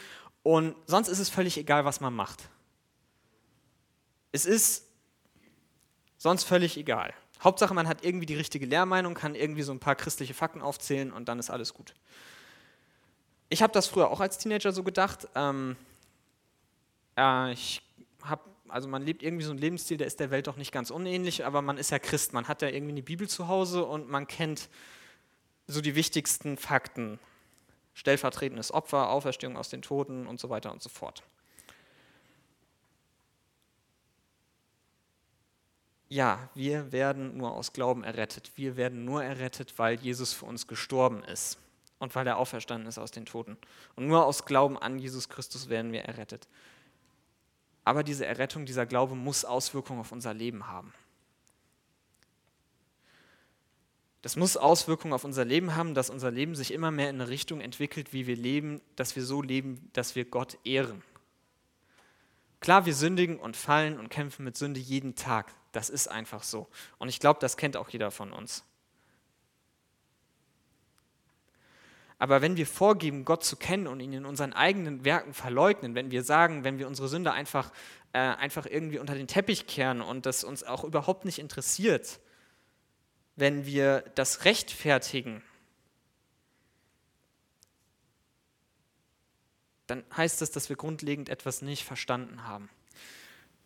[0.43, 2.51] und sonst ist es völlig egal, was man macht.
[4.31, 4.87] Es ist
[6.19, 7.15] sonst völlig egal.
[7.43, 11.13] Hauptsache, man hat irgendwie die richtige Lehrmeinung, kann irgendwie so ein paar christliche Fakten aufzählen
[11.13, 11.95] und dann ist alles gut.
[13.49, 15.29] Ich habe das früher auch als Teenager so gedacht.
[15.35, 15.77] Ähm,
[17.17, 17.83] äh, ich
[18.23, 20.91] habe also man lebt irgendwie so einen Lebensstil, der ist der Welt doch nicht ganz
[20.91, 24.09] unähnlich, aber man ist ja Christ, man hat ja irgendwie eine Bibel zu Hause und
[24.09, 24.69] man kennt
[25.67, 27.19] so die wichtigsten Fakten.
[27.95, 31.23] Stellvertretendes Opfer, Auferstehung aus den Toten und so weiter und so fort.
[36.11, 38.51] Ja, wir werden nur aus Glauben errettet.
[38.57, 41.57] Wir werden nur errettet, weil Jesus für uns gestorben ist
[42.01, 43.57] und weil er auferstanden ist aus den Toten.
[43.95, 46.49] Und nur aus Glauben an Jesus Christus werden wir errettet.
[47.85, 50.93] Aber diese Errettung, dieser Glaube muss Auswirkungen auf unser Leben haben.
[54.23, 57.31] Das muss Auswirkungen auf unser Leben haben, dass unser Leben sich immer mehr in eine
[57.31, 61.03] Richtung entwickelt, wie wir leben, dass wir so leben, dass wir Gott ehren.
[62.59, 65.55] Klar, wir sündigen und fallen und kämpfen mit Sünde jeden Tag.
[65.73, 66.69] Das ist einfach so.
[66.99, 68.65] Und ich glaube, das kennt auch jeder von uns.
[72.19, 76.11] Aber wenn wir vorgeben, Gott zu kennen und ihn in unseren eigenen Werken verleugnen, wenn
[76.11, 77.73] wir sagen, wenn wir unsere Sünde einfach,
[78.13, 82.21] äh, einfach irgendwie unter den Teppich kehren und das uns auch überhaupt nicht interessiert,
[83.37, 85.43] wenn wir das rechtfertigen,
[89.87, 92.69] dann heißt das, dass wir grundlegend etwas nicht verstanden haben.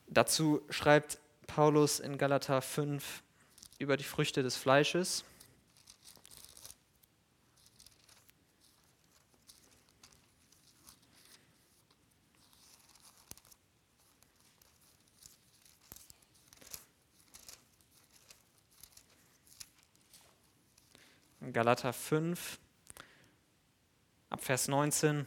[0.06, 3.22] Dazu schreibt Paulus in Galater 5
[3.78, 5.24] über die Früchte des Fleisches.
[21.54, 22.59] Galater 5,
[24.28, 25.24] ab Vers 19.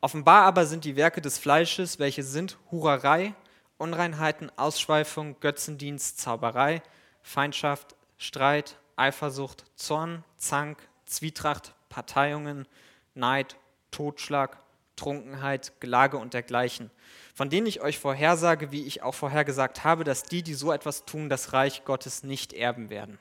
[0.00, 3.34] Offenbar aber sind die Werke des Fleisches, welche sind Hurerei,
[3.78, 6.82] Unreinheiten, Ausschweifung, Götzendienst, Zauberei,
[7.22, 12.66] Feindschaft, Streit, Eifersucht, Zorn, Zank, Zwietracht, Parteiungen,
[13.14, 13.56] Neid,
[13.90, 14.58] Totschlag,
[14.96, 16.90] Trunkenheit, Gelage und dergleichen,
[17.34, 21.04] von denen ich euch vorhersage, wie ich auch vorhergesagt habe, dass die, die so etwas
[21.04, 23.18] tun, das Reich Gottes nicht erben werden.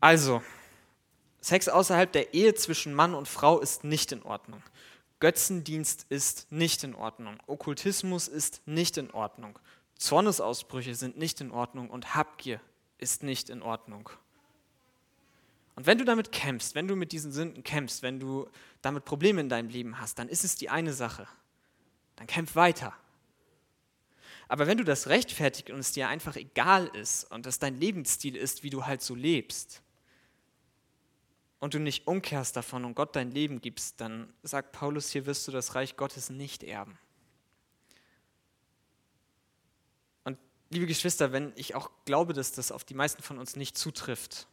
[0.00, 0.42] Also,
[1.42, 4.62] Sex außerhalb der Ehe zwischen Mann und Frau ist nicht in Ordnung.
[5.20, 7.38] Götzendienst ist nicht in Ordnung.
[7.46, 9.58] Okkultismus ist nicht in Ordnung.
[9.96, 12.60] Zornesausbrüche sind nicht in Ordnung und Habgier
[12.96, 14.08] ist nicht in Ordnung.
[15.76, 18.48] Und wenn du damit kämpfst, wenn du mit diesen Sünden kämpfst, wenn du
[18.82, 21.28] damit Probleme in deinem Leben hast, dann ist es die eine Sache.
[22.16, 22.94] Dann kämpf weiter.
[24.48, 28.36] Aber wenn du das rechtfertigst und es dir einfach egal ist und das dein Lebensstil
[28.36, 29.82] ist, wie du halt so lebst,
[31.60, 35.46] und du nicht umkehrst davon und Gott dein Leben gibst, dann sagt Paulus hier, wirst
[35.46, 36.98] du das Reich Gottes nicht erben.
[40.24, 40.38] Und
[40.70, 44.48] liebe Geschwister, wenn ich auch glaube, dass das auf die meisten von uns nicht zutrifft,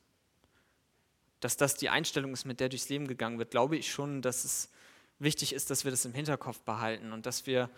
[1.39, 4.43] dass das die Einstellung ist, mit der durchs Leben gegangen wird, glaube ich schon, dass
[4.43, 4.69] es
[5.19, 7.69] wichtig ist, dass wir das im Hinterkopf behalten und dass wir,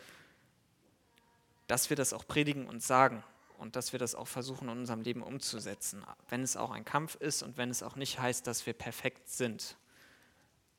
[1.68, 3.24] dass wir das auch predigen und sagen
[3.60, 7.16] und dass wir das auch versuchen in unserem Leben umzusetzen, wenn es auch ein Kampf
[7.16, 9.78] ist und wenn es auch nicht heißt, dass wir perfekt sind.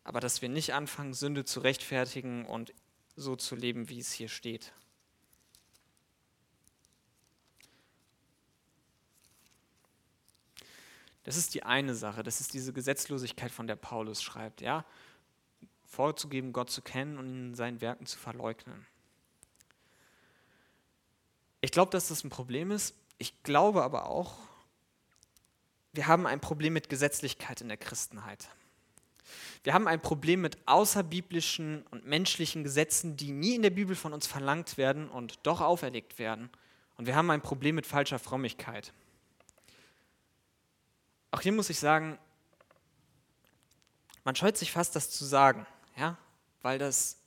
[0.02, 2.72] Aber dass wir nicht anfangen, Sünde zu rechtfertigen und
[3.16, 4.72] so zu leben, wie es hier steht.
[11.22, 14.86] Das ist die eine Sache, das ist diese Gesetzlosigkeit, von der Paulus schreibt, ja?
[15.84, 18.86] Vorzugeben, Gott zu kennen und in seinen Werken zu verleugnen.
[21.60, 22.94] Ich glaube, dass das ein Problem ist.
[23.18, 24.38] Ich glaube aber auch,
[25.92, 28.48] wir haben ein Problem mit Gesetzlichkeit in der Christenheit.
[29.62, 34.12] Wir haben ein Problem mit außerbiblischen und menschlichen Gesetzen, die nie in der Bibel von
[34.12, 36.48] uns verlangt werden und doch auferlegt werden.
[36.96, 38.92] Und wir haben ein Problem mit falscher Frömmigkeit.
[41.30, 42.18] Auch hier muss ich sagen,
[44.24, 46.16] man scheut sich fast, das zu sagen, ja,
[46.62, 47.19] weil das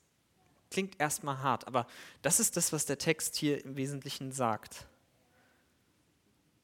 [0.74, 1.88] klingt erstmal hart, aber
[2.22, 4.88] das ist das, was der Text hier im Wesentlichen sagt.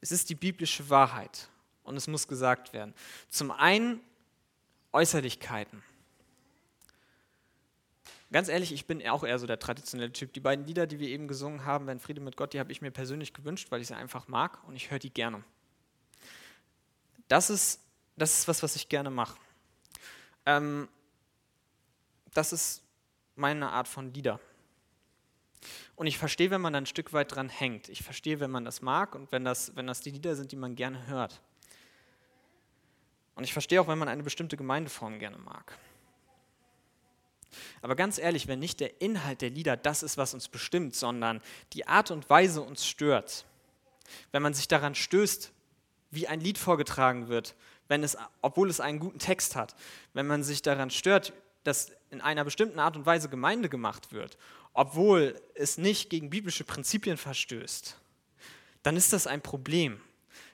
[0.02, 1.50] Es ist die biblische Wahrheit
[1.84, 2.94] und es muss gesagt werden.
[3.30, 4.02] Zum einen
[4.92, 5.84] Äußerlichkeiten.
[8.32, 10.34] Ganz ehrlich, ich bin auch eher so der traditionelle Typ.
[10.34, 12.82] Die beiden Lieder, die wir eben gesungen haben, Wenn Friede mit Gott, die habe ich
[12.82, 15.44] mir persönlich gewünscht, weil ich sie einfach mag und ich höre die gerne.
[17.28, 17.80] Das ist,
[18.18, 19.38] das ist was, was ich gerne mache.
[20.46, 20.88] Ähm,
[22.34, 22.84] das ist
[23.40, 24.40] meine Art von Lieder.
[25.96, 27.90] Und ich verstehe, wenn man da ein Stück weit dran hängt.
[27.90, 30.56] Ich verstehe, wenn man das mag und wenn das, wenn das die Lieder sind, die
[30.56, 31.42] man gerne hört.
[33.36, 35.78] Und ich verstehe auch, wenn man eine bestimmte Gemeindeform gerne mag.
[37.82, 41.42] Aber ganz ehrlich, wenn nicht der Inhalt der Lieder das ist, was uns bestimmt, sondern
[41.74, 43.46] die Art und Weise uns stört,
[44.32, 45.52] wenn man sich daran stößt,
[46.12, 47.56] wie ein Lied vorgetragen wird,
[47.88, 49.76] wenn es, obwohl es einen guten Text hat,
[50.14, 51.34] wenn man sich daran stört,
[51.70, 54.40] dass in einer bestimmten Art und Weise Gemeinde gemacht wird,
[54.74, 57.96] obwohl es nicht gegen biblische Prinzipien verstößt,
[58.82, 60.02] dann ist das ein Problem.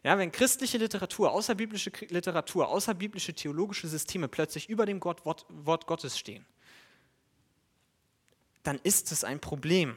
[0.03, 5.87] Ja, wenn christliche Literatur, außerbiblische Literatur, außerbiblische theologische Systeme plötzlich über dem Gott, Wort, Wort
[5.87, 6.45] Gottes stehen,
[8.63, 9.95] dann ist es ein Problem.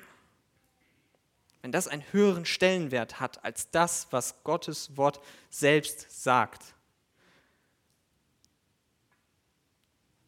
[1.62, 6.74] Wenn das einen höheren Stellenwert hat als das, was Gottes Wort selbst sagt.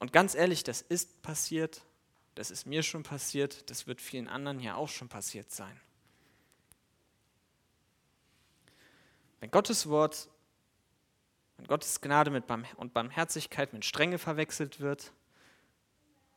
[0.00, 1.82] Und ganz ehrlich, das ist passiert,
[2.34, 5.78] das ist mir schon passiert, das wird vielen anderen hier auch schon passiert sein.
[9.40, 10.28] Wenn Gottes Wort,
[11.58, 15.12] wenn Gottes Gnade mit Barm und Barmherzigkeit mit Strenge verwechselt wird,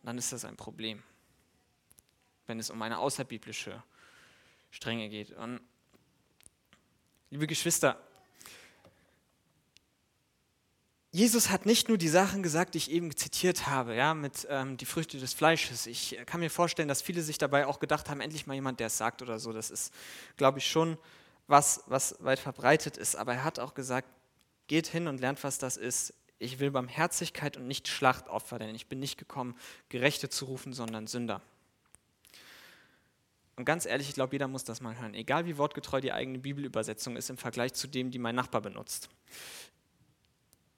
[0.04, 1.02] dann ist das ein Problem,
[2.48, 3.82] wenn es um eine außerbiblische
[4.72, 5.32] Strenge geht.
[5.32, 5.62] Und
[7.30, 8.02] liebe Geschwister,
[11.16, 14.78] Jesus hat nicht nur die Sachen gesagt, die ich eben zitiert habe, ja, mit ähm,
[14.78, 15.86] die Früchte des Fleisches.
[15.86, 18.88] Ich kann mir vorstellen, dass viele sich dabei auch gedacht haben, endlich mal jemand, der
[18.88, 19.54] es sagt oder so.
[19.54, 19.94] Das ist,
[20.38, 20.98] glaube ich, schon
[21.46, 23.16] was, was weit verbreitet ist.
[23.16, 24.08] Aber er hat auch gesagt,
[24.66, 26.16] geht hin und lernt, was das ist.
[26.40, 29.56] Ich will Barmherzigkeit und nicht Schlachtopfer, denn ich bin nicht gekommen,
[29.90, 31.44] Gerechte zu rufen, sondern Sünder.
[33.56, 35.14] Und ganz ehrlich, ich glaube, jeder muss das mal hören.
[35.14, 39.10] Egal wie wortgetreu die eigene Bibelübersetzung ist im Vergleich zu dem, die mein Nachbar benutzt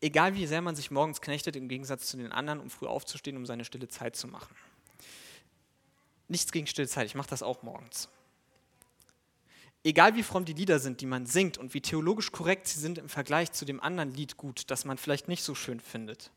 [0.06, 3.38] egal wie sehr man sich morgens knechtet, im Gegensatz zu den anderen, um früh aufzustehen,
[3.38, 4.56] um seine stille Zeit zu machen.
[6.28, 8.08] Nichts gegen stille Zeit, ich mache das auch morgens.
[9.84, 13.00] Egal wie fromm die Lieder sind, die man singt und wie theologisch korrekt sie sind
[13.00, 16.32] im Vergleich zu dem anderen Lied gut, das man vielleicht nicht so schön findet.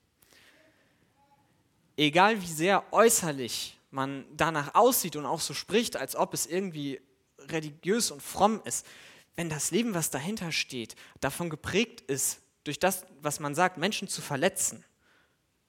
[1.96, 7.00] Egal wie sehr äußerlich man danach aussieht und auch so spricht, als ob es irgendwie
[7.38, 8.86] religiös und fromm ist,
[9.36, 14.08] wenn das Leben, was dahinter steht, davon geprägt ist, durch das, was man sagt, Menschen
[14.08, 14.84] zu verletzen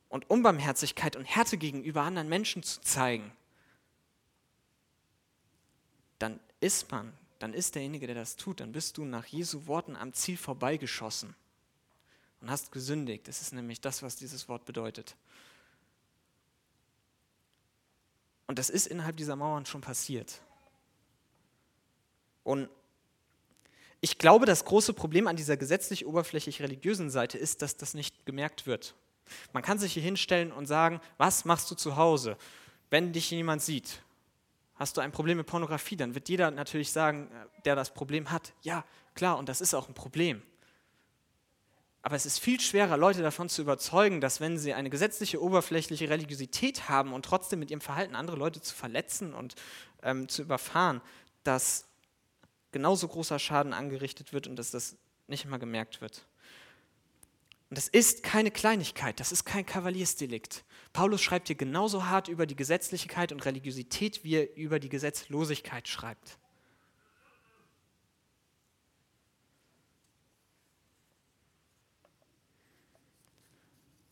[0.09, 3.31] und Unbarmherzigkeit und Härte gegenüber anderen Menschen zu zeigen,
[6.17, 9.95] dann ist man, dann ist derjenige, der das tut, dann bist du nach Jesu Worten
[9.95, 11.37] am Ziel vorbeigeschossen
[12.41, 13.29] und hast gesündigt.
[13.29, 15.15] Das ist nämlich das, was dieses Wort bedeutet.
[18.45, 20.41] Und das ist innerhalb dieser Mauern schon passiert.
[22.43, 22.69] Und
[24.01, 28.25] ich glaube, das große Problem an dieser gesetzlich oberflächlich religiösen Seite ist, dass das nicht
[28.25, 28.95] gemerkt wird.
[29.53, 32.37] Man kann sich hier hinstellen und sagen, was machst du zu Hause,
[32.89, 34.01] wenn dich jemand sieht?
[34.75, 35.97] Hast du ein Problem mit Pornografie?
[35.97, 37.29] Dann wird jeder natürlich sagen,
[37.65, 40.41] der das Problem hat, ja, klar, und das ist auch ein Problem.
[42.01, 46.09] Aber es ist viel schwerer, Leute davon zu überzeugen, dass wenn sie eine gesetzliche, oberflächliche
[46.09, 49.55] Religiosität haben und trotzdem mit ihrem Verhalten andere Leute zu verletzen und
[50.01, 51.01] ähm, zu überfahren,
[51.43, 51.88] dass
[52.71, 56.25] genauso großer Schaden angerichtet wird und dass das nicht immer gemerkt wird.
[57.69, 60.63] Und das ist keine Kleinigkeit, das ist kein Kavaliersdelikt.
[60.91, 65.87] Paulus schreibt hier genauso hart über die Gesetzlichkeit und Religiosität, wie er über die Gesetzlosigkeit
[65.87, 66.39] schreibt.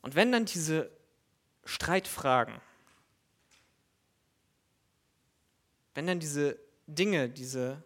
[0.04, 0.91] Und wenn dann diese
[1.65, 2.62] Streitfragen,
[5.96, 7.84] wenn dann diese Dinge, diese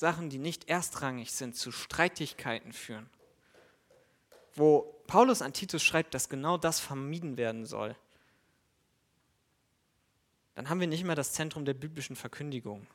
[0.00, 3.08] Sachen, die nicht erstrangig sind, zu Streitigkeiten führen,
[4.54, 7.94] wo Paulus an Titus schreibt, dass genau das vermieden werden soll,
[10.54, 12.86] dann haben wir nicht mehr das Zentrum der biblischen Verkündigung,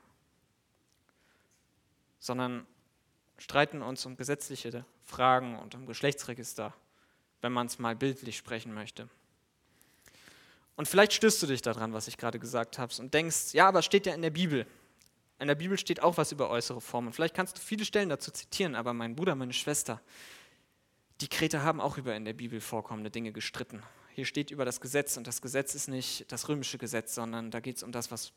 [2.19, 2.67] sondern
[3.37, 6.73] streiten uns um gesetzliche Fragen und um Geschlechtsregister
[7.45, 9.07] wenn man es mal bildlich sprechen möchte.
[10.75, 13.79] Und vielleicht stößt du dich daran, was ich gerade gesagt habe, und denkst, ja, aber
[13.79, 14.65] es steht ja in der Bibel.
[15.39, 17.11] In der Bibel steht auch was über äußere Formen.
[17.11, 20.01] Vielleicht kannst du viele Stellen dazu zitieren, aber mein Bruder, meine Schwester,
[21.21, 23.81] die Kreter haben auch über in der Bibel vorkommende Dinge gestritten.
[24.13, 27.59] Hier steht über das Gesetz und das Gesetz ist nicht das römische Gesetz, sondern da
[27.59, 28.31] geht es um das, was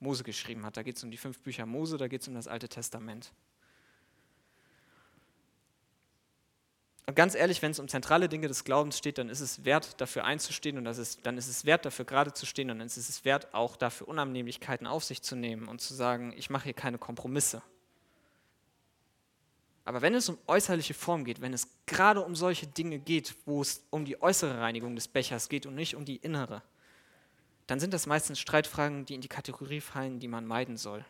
[0.00, 0.76] Mose geschrieben hat.
[0.76, 3.32] Da geht es um die fünf Bücher Mose, da geht es um das Alte Testament.
[7.10, 10.00] Und ganz ehrlich, wenn es um zentrale Dinge des Glaubens steht, dann ist es wert,
[10.00, 12.96] dafür einzustehen und ist, dann ist es wert, dafür gerade zu stehen und dann ist
[12.96, 16.72] es wert, auch dafür Unannehmlichkeiten auf sich zu nehmen und zu sagen, ich mache hier
[16.72, 17.62] keine Kompromisse.
[19.84, 23.60] Aber wenn es um äußerliche Form geht, wenn es gerade um solche Dinge geht, wo
[23.60, 26.62] es um die äußere Reinigung des Bechers geht und nicht um die innere,
[27.66, 31.04] dann sind das meistens Streitfragen, die in die Kategorie fallen, die man meiden soll.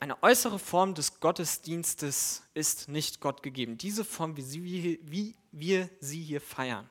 [0.00, 3.78] Eine äußere Form des Gottesdienstes ist nicht Gott gegeben.
[3.78, 6.88] Diese Form, wie, sie, wie wir sie hier feiern,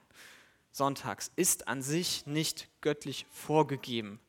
[0.72, 4.20] sonntags, ist an sich nicht göttlich vorgegeben.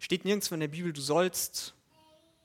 [0.00, 1.74] Steht nirgendwo in der Bibel, du sollst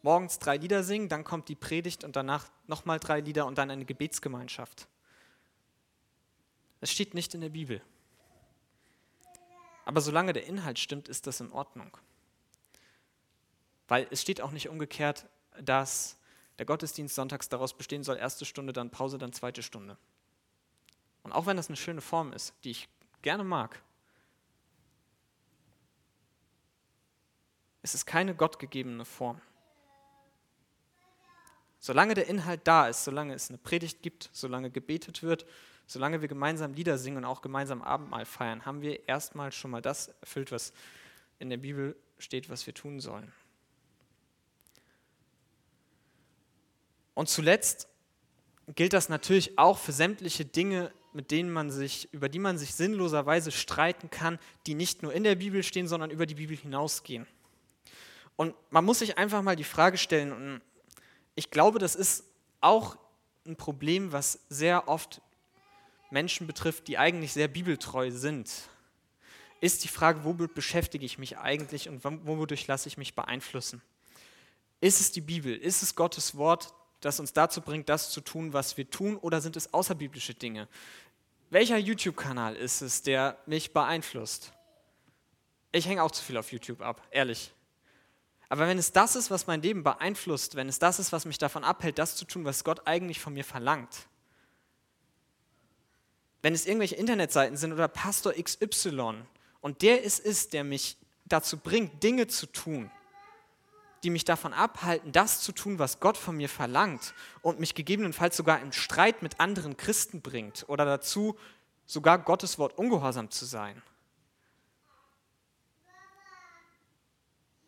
[0.04, 3.72] morgens drei Lieder singen, dann kommt die Predigt und danach nochmal drei Lieder und dann
[3.72, 4.88] eine Gebetsgemeinschaft.
[6.82, 7.82] Das steht nicht in der Bibel.
[9.86, 11.98] Aber solange der Inhalt stimmt, ist das in Ordnung.
[13.94, 15.28] Weil es steht auch nicht umgekehrt,
[15.62, 16.18] dass
[16.58, 20.00] der Gottesdienst sonntags daraus bestehen soll, erste Stunde, dann Pause, dann zweite Stunde.
[21.22, 22.90] Und auch wenn das eine schöne Form ist, die ich
[23.22, 23.84] gerne mag,
[27.84, 29.40] es ist keine gottgegebene Form.
[31.78, 35.46] Solange der Inhalt da ist, solange es eine Predigt gibt, solange gebetet wird,
[35.86, 39.84] solange wir gemeinsam Lieder singen und auch gemeinsam Abendmahl feiern, haben wir erstmal schon mal
[39.84, 40.74] das erfüllt, was
[41.38, 43.32] in der Bibel steht, was wir tun sollen.
[47.14, 47.88] Und zuletzt
[48.76, 52.74] gilt das natürlich auch für sämtliche Dinge, mit denen man sich, über die man sich
[52.74, 57.28] sinnloserweise streiten kann, die nicht nur in der Bibel stehen, sondern über die Bibel hinausgehen.
[58.36, 60.62] Und man muss sich einfach mal die Frage stellen, und
[61.36, 62.24] ich glaube, das ist
[62.62, 62.98] auch
[63.46, 65.22] ein Problem, was sehr oft
[66.10, 68.50] Menschen betrifft, die eigentlich sehr bibeltreu sind,
[69.62, 73.82] ist die Frage, womit beschäftige ich mich eigentlich und wodurch lasse ich mich beeinflussen?
[74.82, 75.56] Ist es die Bibel?
[75.56, 76.74] Ist es Gottes Wort,
[77.06, 80.68] das uns dazu bringt, das zu tun, was wir tun, oder sind es außerbiblische Dinge?
[81.50, 84.52] Welcher YouTube-Kanal ist es, der mich beeinflusst?
[85.72, 87.52] Ich hänge auch zu viel auf YouTube ab, ehrlich.
[88.50, 91.38] Aber wenn es das ist, was mein Leben beeinflusst, wenn es das ist, was mich
[91.40, 94.08] davon abhält, das zu tun, was Gott eigentlich von mir verlangt,
[96.44, 99.24] wenn es irgendwelche Internetseiten sind oder Pastor XY
[99.62, 102.92] und der es ist, der mich dazu bringt, Dinge zu tun,
[104.04, 108.36] die mich davon abhalten, das zu tun, was Gott von mir verlangt und mich gegebenenfalls
[108.36, 111.38] sogar im Streit mit anderen Christen bringt oder dazu,
[111.86, 113.82] sogar Gottes Wort ungehorsam zu sein,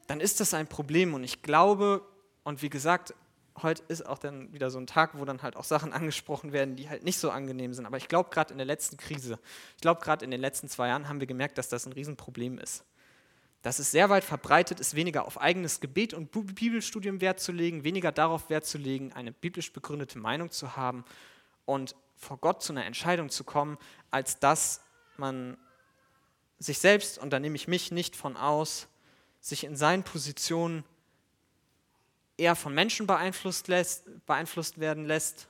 [0.07, 1.13] dann ist das ein Problem.
[1.13, 2.05] Und ich glaube,
[2.43, 3.13] und wie gesagt,
[3.61, 6.75] heute ist auch dann wieder so ein Tag, wo dann halt auch Sachen angesprochen werden,
[6.75, 7.85] die halt nicht so angenehm sind.
[7.85, 9.39] Aber ich glaube, gerade in der letzten Krise,
[9.75, 12.59] ich glaube, gerade in den letzten zwei Jahren haben wir gemerkt, dass das ein Riesenproblem
[12.59, 12.83] ist
[13.65, 17.83] dass es sehr weit verbreitet ist, weniger auf eigenes Gebet und Bibelstudium Wert zu legen,
[17.83, 21.03] weniger darauf Wert zu legen, eine biblisch begründete Meinung zu haben
[21.65, 23.79] und vor Gott zu einer Entscheidung zu kommen,
[24.11, 24.81] als dass
[25.17, 25.57] man
[26.59, 28.87] sich selbst, und da nehme ich mich nicht von aus,
[29.39, 30.83] sich in seinen Positionen
[32.37, 35.47] eher von Menschen beeinflusst, lässt, beeinflusst werden lässt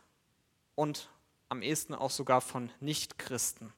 [0.76, 1.10] und
[1.50, 3.74] am ehesten auch sogar von Nichtchristen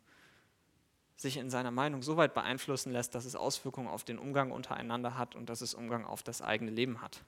[1.17, 5.17] sich in seiner Meinung so weit beeinflussen lässt, dass es Auswirkungen auf den Umgang untereinander
[5.17, 7.23] hat und dass es Umgang auf das eigene Leben hat.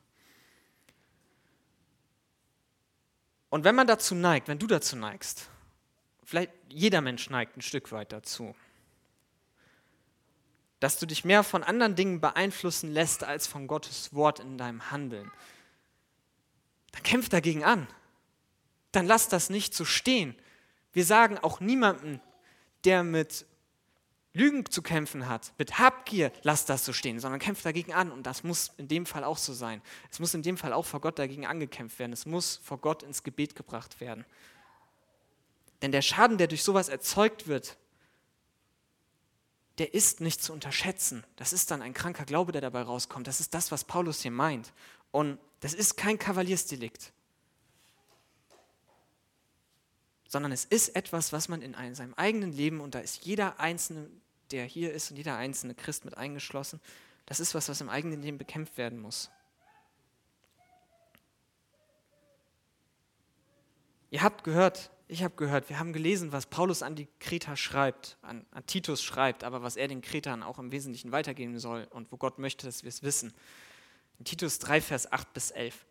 [3.50, 5.50] Und wenn man dazu neigt, wenn du dazu neigst,
[6.24, 8.56] vielleicht jeder Mensch neigt ein Stück weit dazu,
[10.80, 14.92] dass du dich mehr von anderen Dingen beeinflussen lässt als von Gottes Wort in deinem
[14.92, 15.32] Handeln,
[16.92, 17.88] dann kämpf dagegen an.
[18.92, 20.36] Dann lass das nicht so stehen.
[20.94, 22.20] Wir sagen auch niemandem,
[22.86, 23.46] der mit
[24.34, 28.12] Lügen zu kämpfen hat, mit Habgier, lass das so stehen, sondern kämpft dagegen an.
[28.12, 29.82] Und das muss in dem Fall auch so sein.
[30.12, 32.14] Es muss in dem Fall auch vor Gott dagegen angekämpft werden.
[32.14, 34.26] Es muss vor Gott ins Gebet gebracht werden.
[35.82, 37.78] Denn der Schaden, der durch sowas erzeugt wird,
[39.80, 41.24] der ist nicht zu unterschätzen.
[41.38, 43.28] Das ist dann ein kranker Glaube, der dabei rauskommt.
[43.28, 44.74] Das ist das, was Paulus hier meint.
[45.12, 47.14] Und das ist kein Kavaliersdelikt,
[50.30, 54.08] sondern es ist etwas, was man in seinem eigenen Leben, und da ist jeder Einzelne,
[54.52, 56.80] der hier ist und jeder einzelne Christ mit eingeschlossen,
[57.26, 59.30] das ist was, was im eigenen Leben bekämpft werden muss.
[64.12, 68.18] Ihr habt gehört, ich habe gehört, wir haben gelesen, was Paulus an die Kreter schreibt,
[68.22, 72.12] an, an, Titus schreibt, aber was er den Kretern auch im Wesentlichen weitergeben soll und
[72.12, 73.34] wo Gott möchte, dass wir es wissen.
[74.20, 75.86] In Titus 3, Vers 8 bis 11.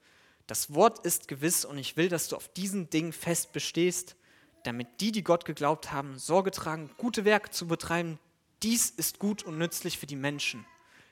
[0.47, 4.17] Das Wort ist gewiss und ich will, dass du auf diesen Dingen fest bestehst,
[4.65, 8.19] damit die, die Gott geglaubt haben, Sorge tragen, gute Werke zu betreiben.
[8.63, 10.67] Dies ist gut und nützlich für die Menschen.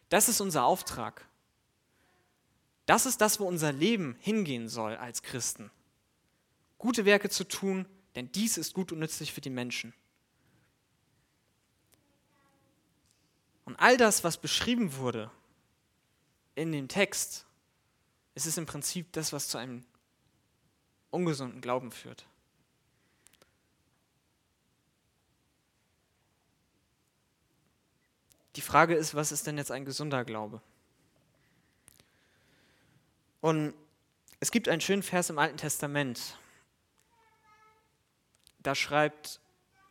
[0.08, 1.26] Das ist unser Auftrag.
[2.86, 5.70] Das ist das, wo unser Leben hingehen soll als Christen.
[6.78, 9.92] Gute Werke zu tun, denn dies ist gut und nützlich für die Menschen.
[13.64, 15.30] Und all das, was beschrieben wurde
[16.54, 17.44] in dem Text,
[18.34, 19.84] es ist im Prinzip das, was zu einem
[21.10, 22.26] ungesunden Glauben führt.
[28.56, 30.62] Die Frage ist, was ist denn jetzt ein gesunder Glaube?
[33.42, 33.74] Und
[34.40, 36.38] es gibt einen schönen Vers im Alten Testament,
[38.58, 39.40] da schreibt,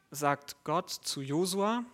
[0.10, 1.86] sagt Gott zu Josua,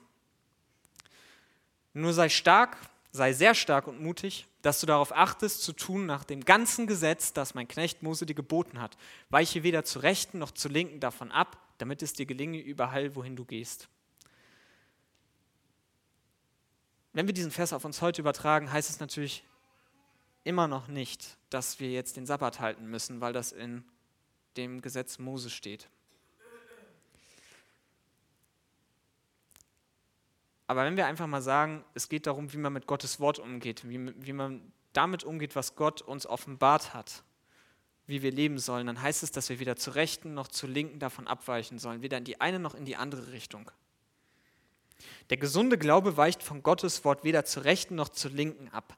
[1.93, 2.77] nur sei stark,
[3.11, 7.33] sei sehr stark und mutig, dass du darauf achtest, zu tun nach dem ganzen Gesetz,
[7.33, 8.97] das mein Knecht Mose dir geboten hat.
[9.29, 13.35] Weiche weder zur Rechten noch zur Linken davon ab, damit es dir gelinge überall, wohin
[13.35, 13.89] du gehst.
[17.13, 19.43] Wenn wir diesen Vers auf uns heute übertragen, heißt es natürlich
[20.43, 23.83] immer noch nicht, dass wir jetzt den Sabbat halten müssen, weil das in
[24.57, 25.89] dem Gesetz Mose steht.
[30.67, 33.87] Aber wenn wir einfach mal sagen, es geht darum, wie man mit Gottes Wort umgeht,
[33.89, 37.23] wie, wie man damit umgeht, was Gott uns offenbart hat,
[38.07, 40.99] wie wir leben sollen, dann heißt es, dass wir weder zur rechten noch zur linken
[40.99, 43.69] davon abweichen sollen, weder in die eine noch in die andere Richtung.
[45.31, 48.95] Der gesunde Glaube weicht von Gottes Wort weder zur rechten noch zur linken ab.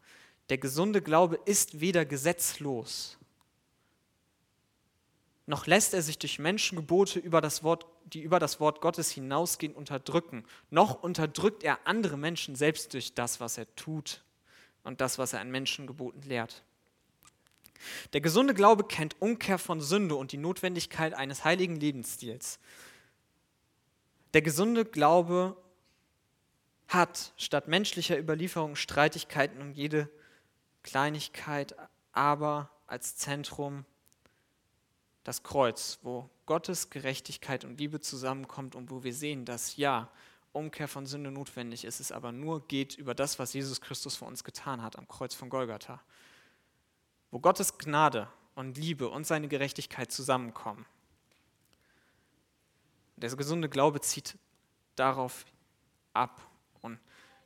[0.50, 3.18] Der gesunde Glaube ist weder gesetzlos,
[5.46, 9.74] noch lässt er sich durch Menschengebote über das Wort, die über das Wort Gottes hinausgehen,
[9.74, 14.24] unterdrücken, noch unterdrückt er andere Menschen selbst durch das, was er tut
[14.84, 16.64] und das, was er an Menschengeboten lehrt.
[18.14, 22.60] Der gesunde Glaube kennt Umkehr von Sünde und die Notwendigkeit eines heiligen Lebensstils.
[24.34, 25.58] Der gesunde Glaube
[26.94, 30.10] hat statt menschlicher Überlieferung Streitigkeiten um jede
[30.84, 31.76] Kleinigkeit,
[32.12, 33.86] aber als Zentrum
[35.24, 40.10] das Kreuz, wo Gottes Gerechtigkeit und Liebe zusammenkommt und wo wir sehen, dass ja,
[40.52, 44.26] Umkehr von Sünde notwendig ist, es aber nur geht über das, was Jesus Christus für
[44.26, 46.00] uns getan hat am Kreuz von Golgatha.
[47.32, 50.86] Wo Gottes Gnade und Liebe und seine Gerechtigkeit zusammenkommen.
[53.16, 54.38] Der gesunde Glaube zieht
[54.96, 55.46] darauf
[56.14, 56.53] ab.
[56.84, 57.00] Und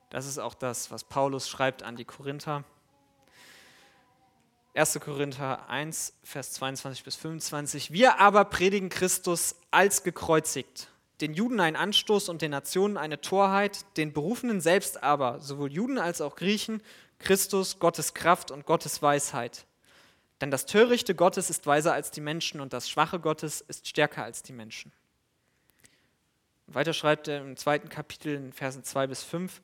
[0.10, 2.66] das ist auch das, was Paulus schreibt an die Korinther.
[4.74, 5.00] 1.
[5.00, 7.92] Korinther 1, Vers 22 bis 25.
[7.92, 10.90] Wir aber predigen Christus als gekreuzigt,
[11.22, 15.98] den Juden ein Anstoß und den Nationen eine Torheit, den Berufenen selbst aber, sowohl Juden
[15.98, 16.84] als auch Griechen,
[17.18, 19.66] Christus, Gottes Kraft und Gottes Weisheit.
[20.42, 24.24] Denn das Törichte Gottes ist weiser als die Menschen und das Schwache Gottes ist stärker
[24.24, 24.92] als die Menschen.
[26.68, 29.62] Weiter schreibt er im zweiten Kapitel in Versen 2 bis 5,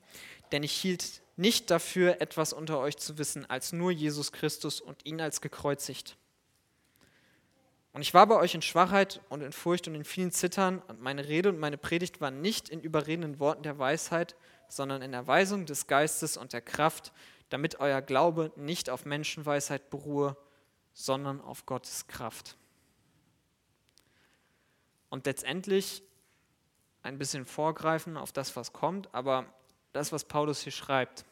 [0.52, 5.06] denn ich hielt nicht dafür, etwas unter euch zu wissen, als nur Jesus Christus und
[5.06, 6.16] ihn als gekreuzigt.
[7.92, 11.02] Und ich war bei euch in Schwachheit und in Furcht und in vielen Zittern, und
[11.02, 14.36] meine Rede und meine Predigt waren nicht in überredenden Worten der Weisheit,
[14.68, 17.12] sondern in der Weisung des Geistes und der Kraft,
[17.50, 20.36] damit euer Glaube nicht auf Menschenweisheit beruhe,
[20.94, 22.58] sondern auf Gottes Kraft.
[25.10, 26.02] Und letztendlich
[27.04, 29.46] ein bisschen vorgreifen auf das, was kommt, aber
[29.92, 31.26] das, was Paulus hier schreibt,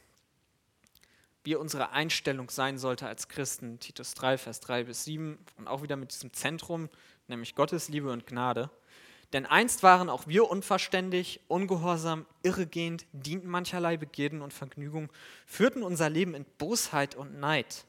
[1.44, 3.80] wie unsere Einstellung sein sollte als Christen.
[3.80, 6.90] Titus 3, Vers 3 bis 7 und auch wieder mit diesem Zentrum,
[7.28, 8.70] nämlich Gottes Liebe und Gnade.
[9.34, 15.10] Denn einst waren auch wir unverständig, ungehorsam, irregehend, dienten mancherlei Begierden und Vergnügung,
[15.46, 17.86] führten unser Leben in Bosheit und Neid,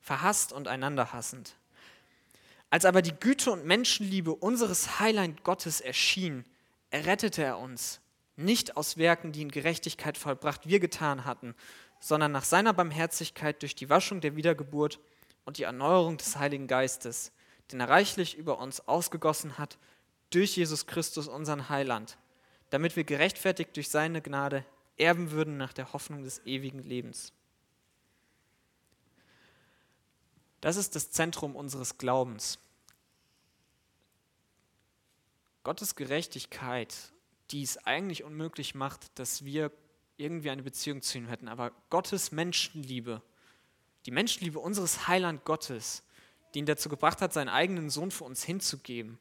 [0.00, 1.56] verhasst und einander hassend.
[2.70, 6.44] Als aber die Güte und Menschenliebe unseres Heiland Gottes erschien,
[6.94, 8.00] errettete er uns,
[8.36, 11.56] nicht aus Werken, die in Gerechtigkeit vollbracht wir getan hatten,
[11.98, 15.00] sondern nach seiner Barmherzigkeit durch die Waschung der Wiedergeburt
[15.44, 17.32] und die Erneuerung des Heiligen Geistes,
[17.72, 19.76] den er reichlich über uns ausgegossen hat,
[20.30, 22.16] durch Jesus Christus, unseren Heiland,
[22.70, 24.64] damit wir gerechtfertigt durch seine Gnade
[24.96, 27.32] erben würden nach der Hoffnung des ewigen Lebens.
[30.60, 32.60] Das ist das Zentrum unseres Glaubens.
[35.64, 36.94] Gottes Gerechtigkeit,
[37.50, 39.72] die es eigentlich unmöglich macht, dass wir
[40.16, 43.22] irgendwie eine Beziehung zu ihm hätten, aber Gottes Menschenliebe,
[44.06, 46.04] die Menschenliebe unseres Heiland Gottes,
[46.52, 49.18] die ihn dazu gebracht hat, seinen eigenen Sohn für uns hinzugeben,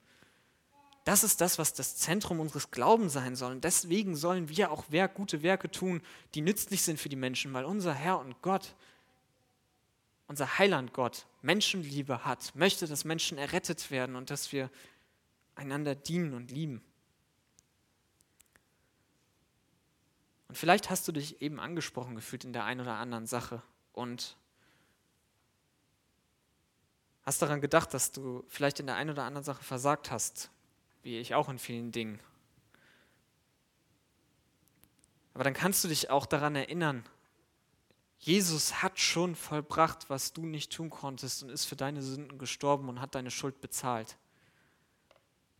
[1.05, 3.51] das ist das, was das Zentrum unseres Glaubens sein soll.
[3.51, 6.01] Und deswegen sollen wir auch Werk, gute Werke tun,
[6.33, 8.75] die nützlich sind für die Menschen, weil unser Herr und Gott,
[10.27, 14.69] unser Heiland Gott, Menschenliebe hat, möchte, dass Menschen errettet werden und dass wir
[15.55, 16.83] einander dienen und lieben.
[20.47, 24.37] Und vielleicht hast du dich eben angesprochen gefühlt in der einen oder anderen Sache und
[27.23, 30.51] hast daran gedacht, dass du vielleicht in der einen oder anderen Sache versagt hast
[31.03, 32.19] wie ich auch in vielen Dingen.
[35.33, 37.03] Aber dann kannst du dich auch daran erinnern,
[38.19, 42.87] Jesus hat schon vollbracht, was du nicht tun konntest und ist für deine Sünden gestorben
[42.87, 44.17] und hat deine Schuld bezahlt.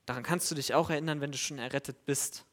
[0.06, 2.46] Daran kannst du dich auch erinnern, wenn du schon errettet bist.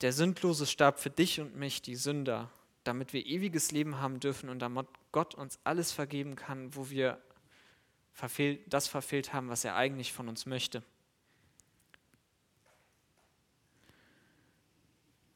[0.00, 2.50] Der Sündlose starb für dich und mich, die Sünder,
[2.84, 7.20] damit wir ewiges Leben haben dürfen und damit Gott uns alles vergeben kann, wo wir
[8.12, 10.82] verfehlt, das verfehlt haben, was er eigentlich von uns möchte.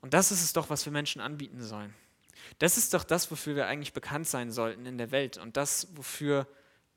[0.01, 1.95] Und das ist es doch, was wir Menschen anbieten sollen.
[2.59, 5.89] Das ist doch das, wofür wir eigentlich bekannt sein sollten in der Welt und das,
[5.97, 6.47] wofür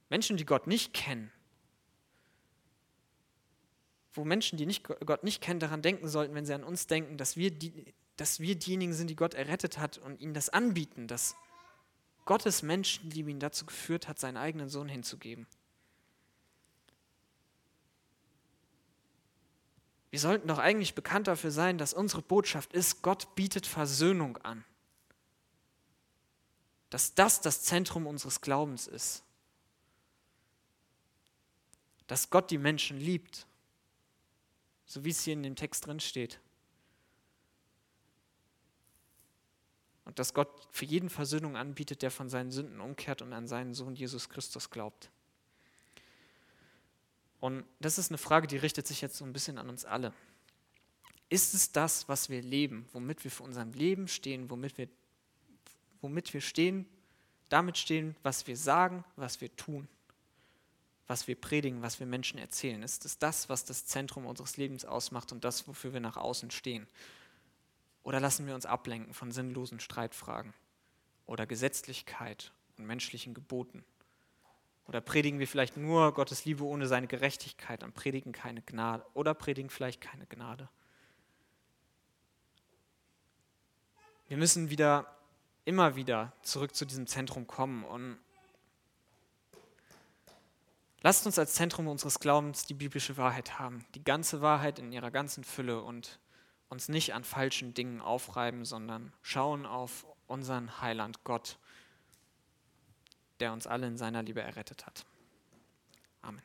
[0.09, 1.31] Menschen, die Gott nicht kennen,
[4.13, 7.17] wo Menschen, die nicht, Gott nicht kennen, daran denken sollten, wenn sie an uns denken,
[7.17, 11.07] dass wir, die, dass wir diejenigen sind, die Gott errettet hat und ihnen das anbieten,
[11.07, 11.35] dass
[12.25, 15.47] Gottes Menschenliebe ihn dazu geführt hat, seinen eigenen Sohn hinzugeben.
[20.11, 24.63] Wir sollten doch eigentlich bekannt dafür sein, dass unsere Botschaft ist, Gott bietet Versöhnung an.
[26.91, 29.23] Dass das das Zentrum unseres Glaubens ist.
[32.05, 33.47] Dass Gott die Menschen liebt,
[34.93, 36.39] so wie es hier in dem Text drin steht.
[40.05, 43.73] Und dass Gott für jeden Versöhnung anbietet, der von seinen Sünden umkehrt und an seinen
[43.73, 45.09] Sohn Jesus Christus glaubt.
[47.39, 50.13] Und das ist eine Frage, die richtet sich jetzt so ein bisschen an uns alle.
[51.27, 54.87] Ist es das, was wir leben, womit wir für unserem Leben stehen, womit wir,
[56.01, 56.85] womit wir stehen,
[57.49, 59.87] damit stehen, was wir sagen, was wir tun,
[61.07, 62.81] was wir predigen, was wir Menschen erzählen?
[62.81, 66.51] Ist es das, was das Zentrum unseres Lebens ausmacht und das, wofür wir nach außen
[66.51, 66.87] stehen?
[68.03, 70.53] Oder lassen wir uns ablenken von sinnlosen Streitfragen
[71.25, 73.83] oder Gesetzlichkeit und menschlichen Geboten?
[74.85, 79.33] Oder predigen wir vielleicht nur Gottes Liebe ohne seine Gerechtigkeit und predigen keine Gnade oder
[79.33, 80.69] predigen vielleicht keine Gnade.
[84.27, 85.15] Wir müssen wieder,
[85.63, 88.17] immer wieder zurück zu diesem Zentrum kommen und
[91.03, 95.11] lasst uns als Zentrum unseres Glaubens die biblische Wahrheit haben, die ganze Wahrheit in ihrer
[95.11, 96.19] ganzen Fülle und
[96.69, 101.59] uns nicht an falschen Dingen aufreiben, sondern schauen auf unseren Heiland Gott
[103.43, 105.05] der uns alle in seiner Liebe errettet hat.
[106.21, 106.41] Amen.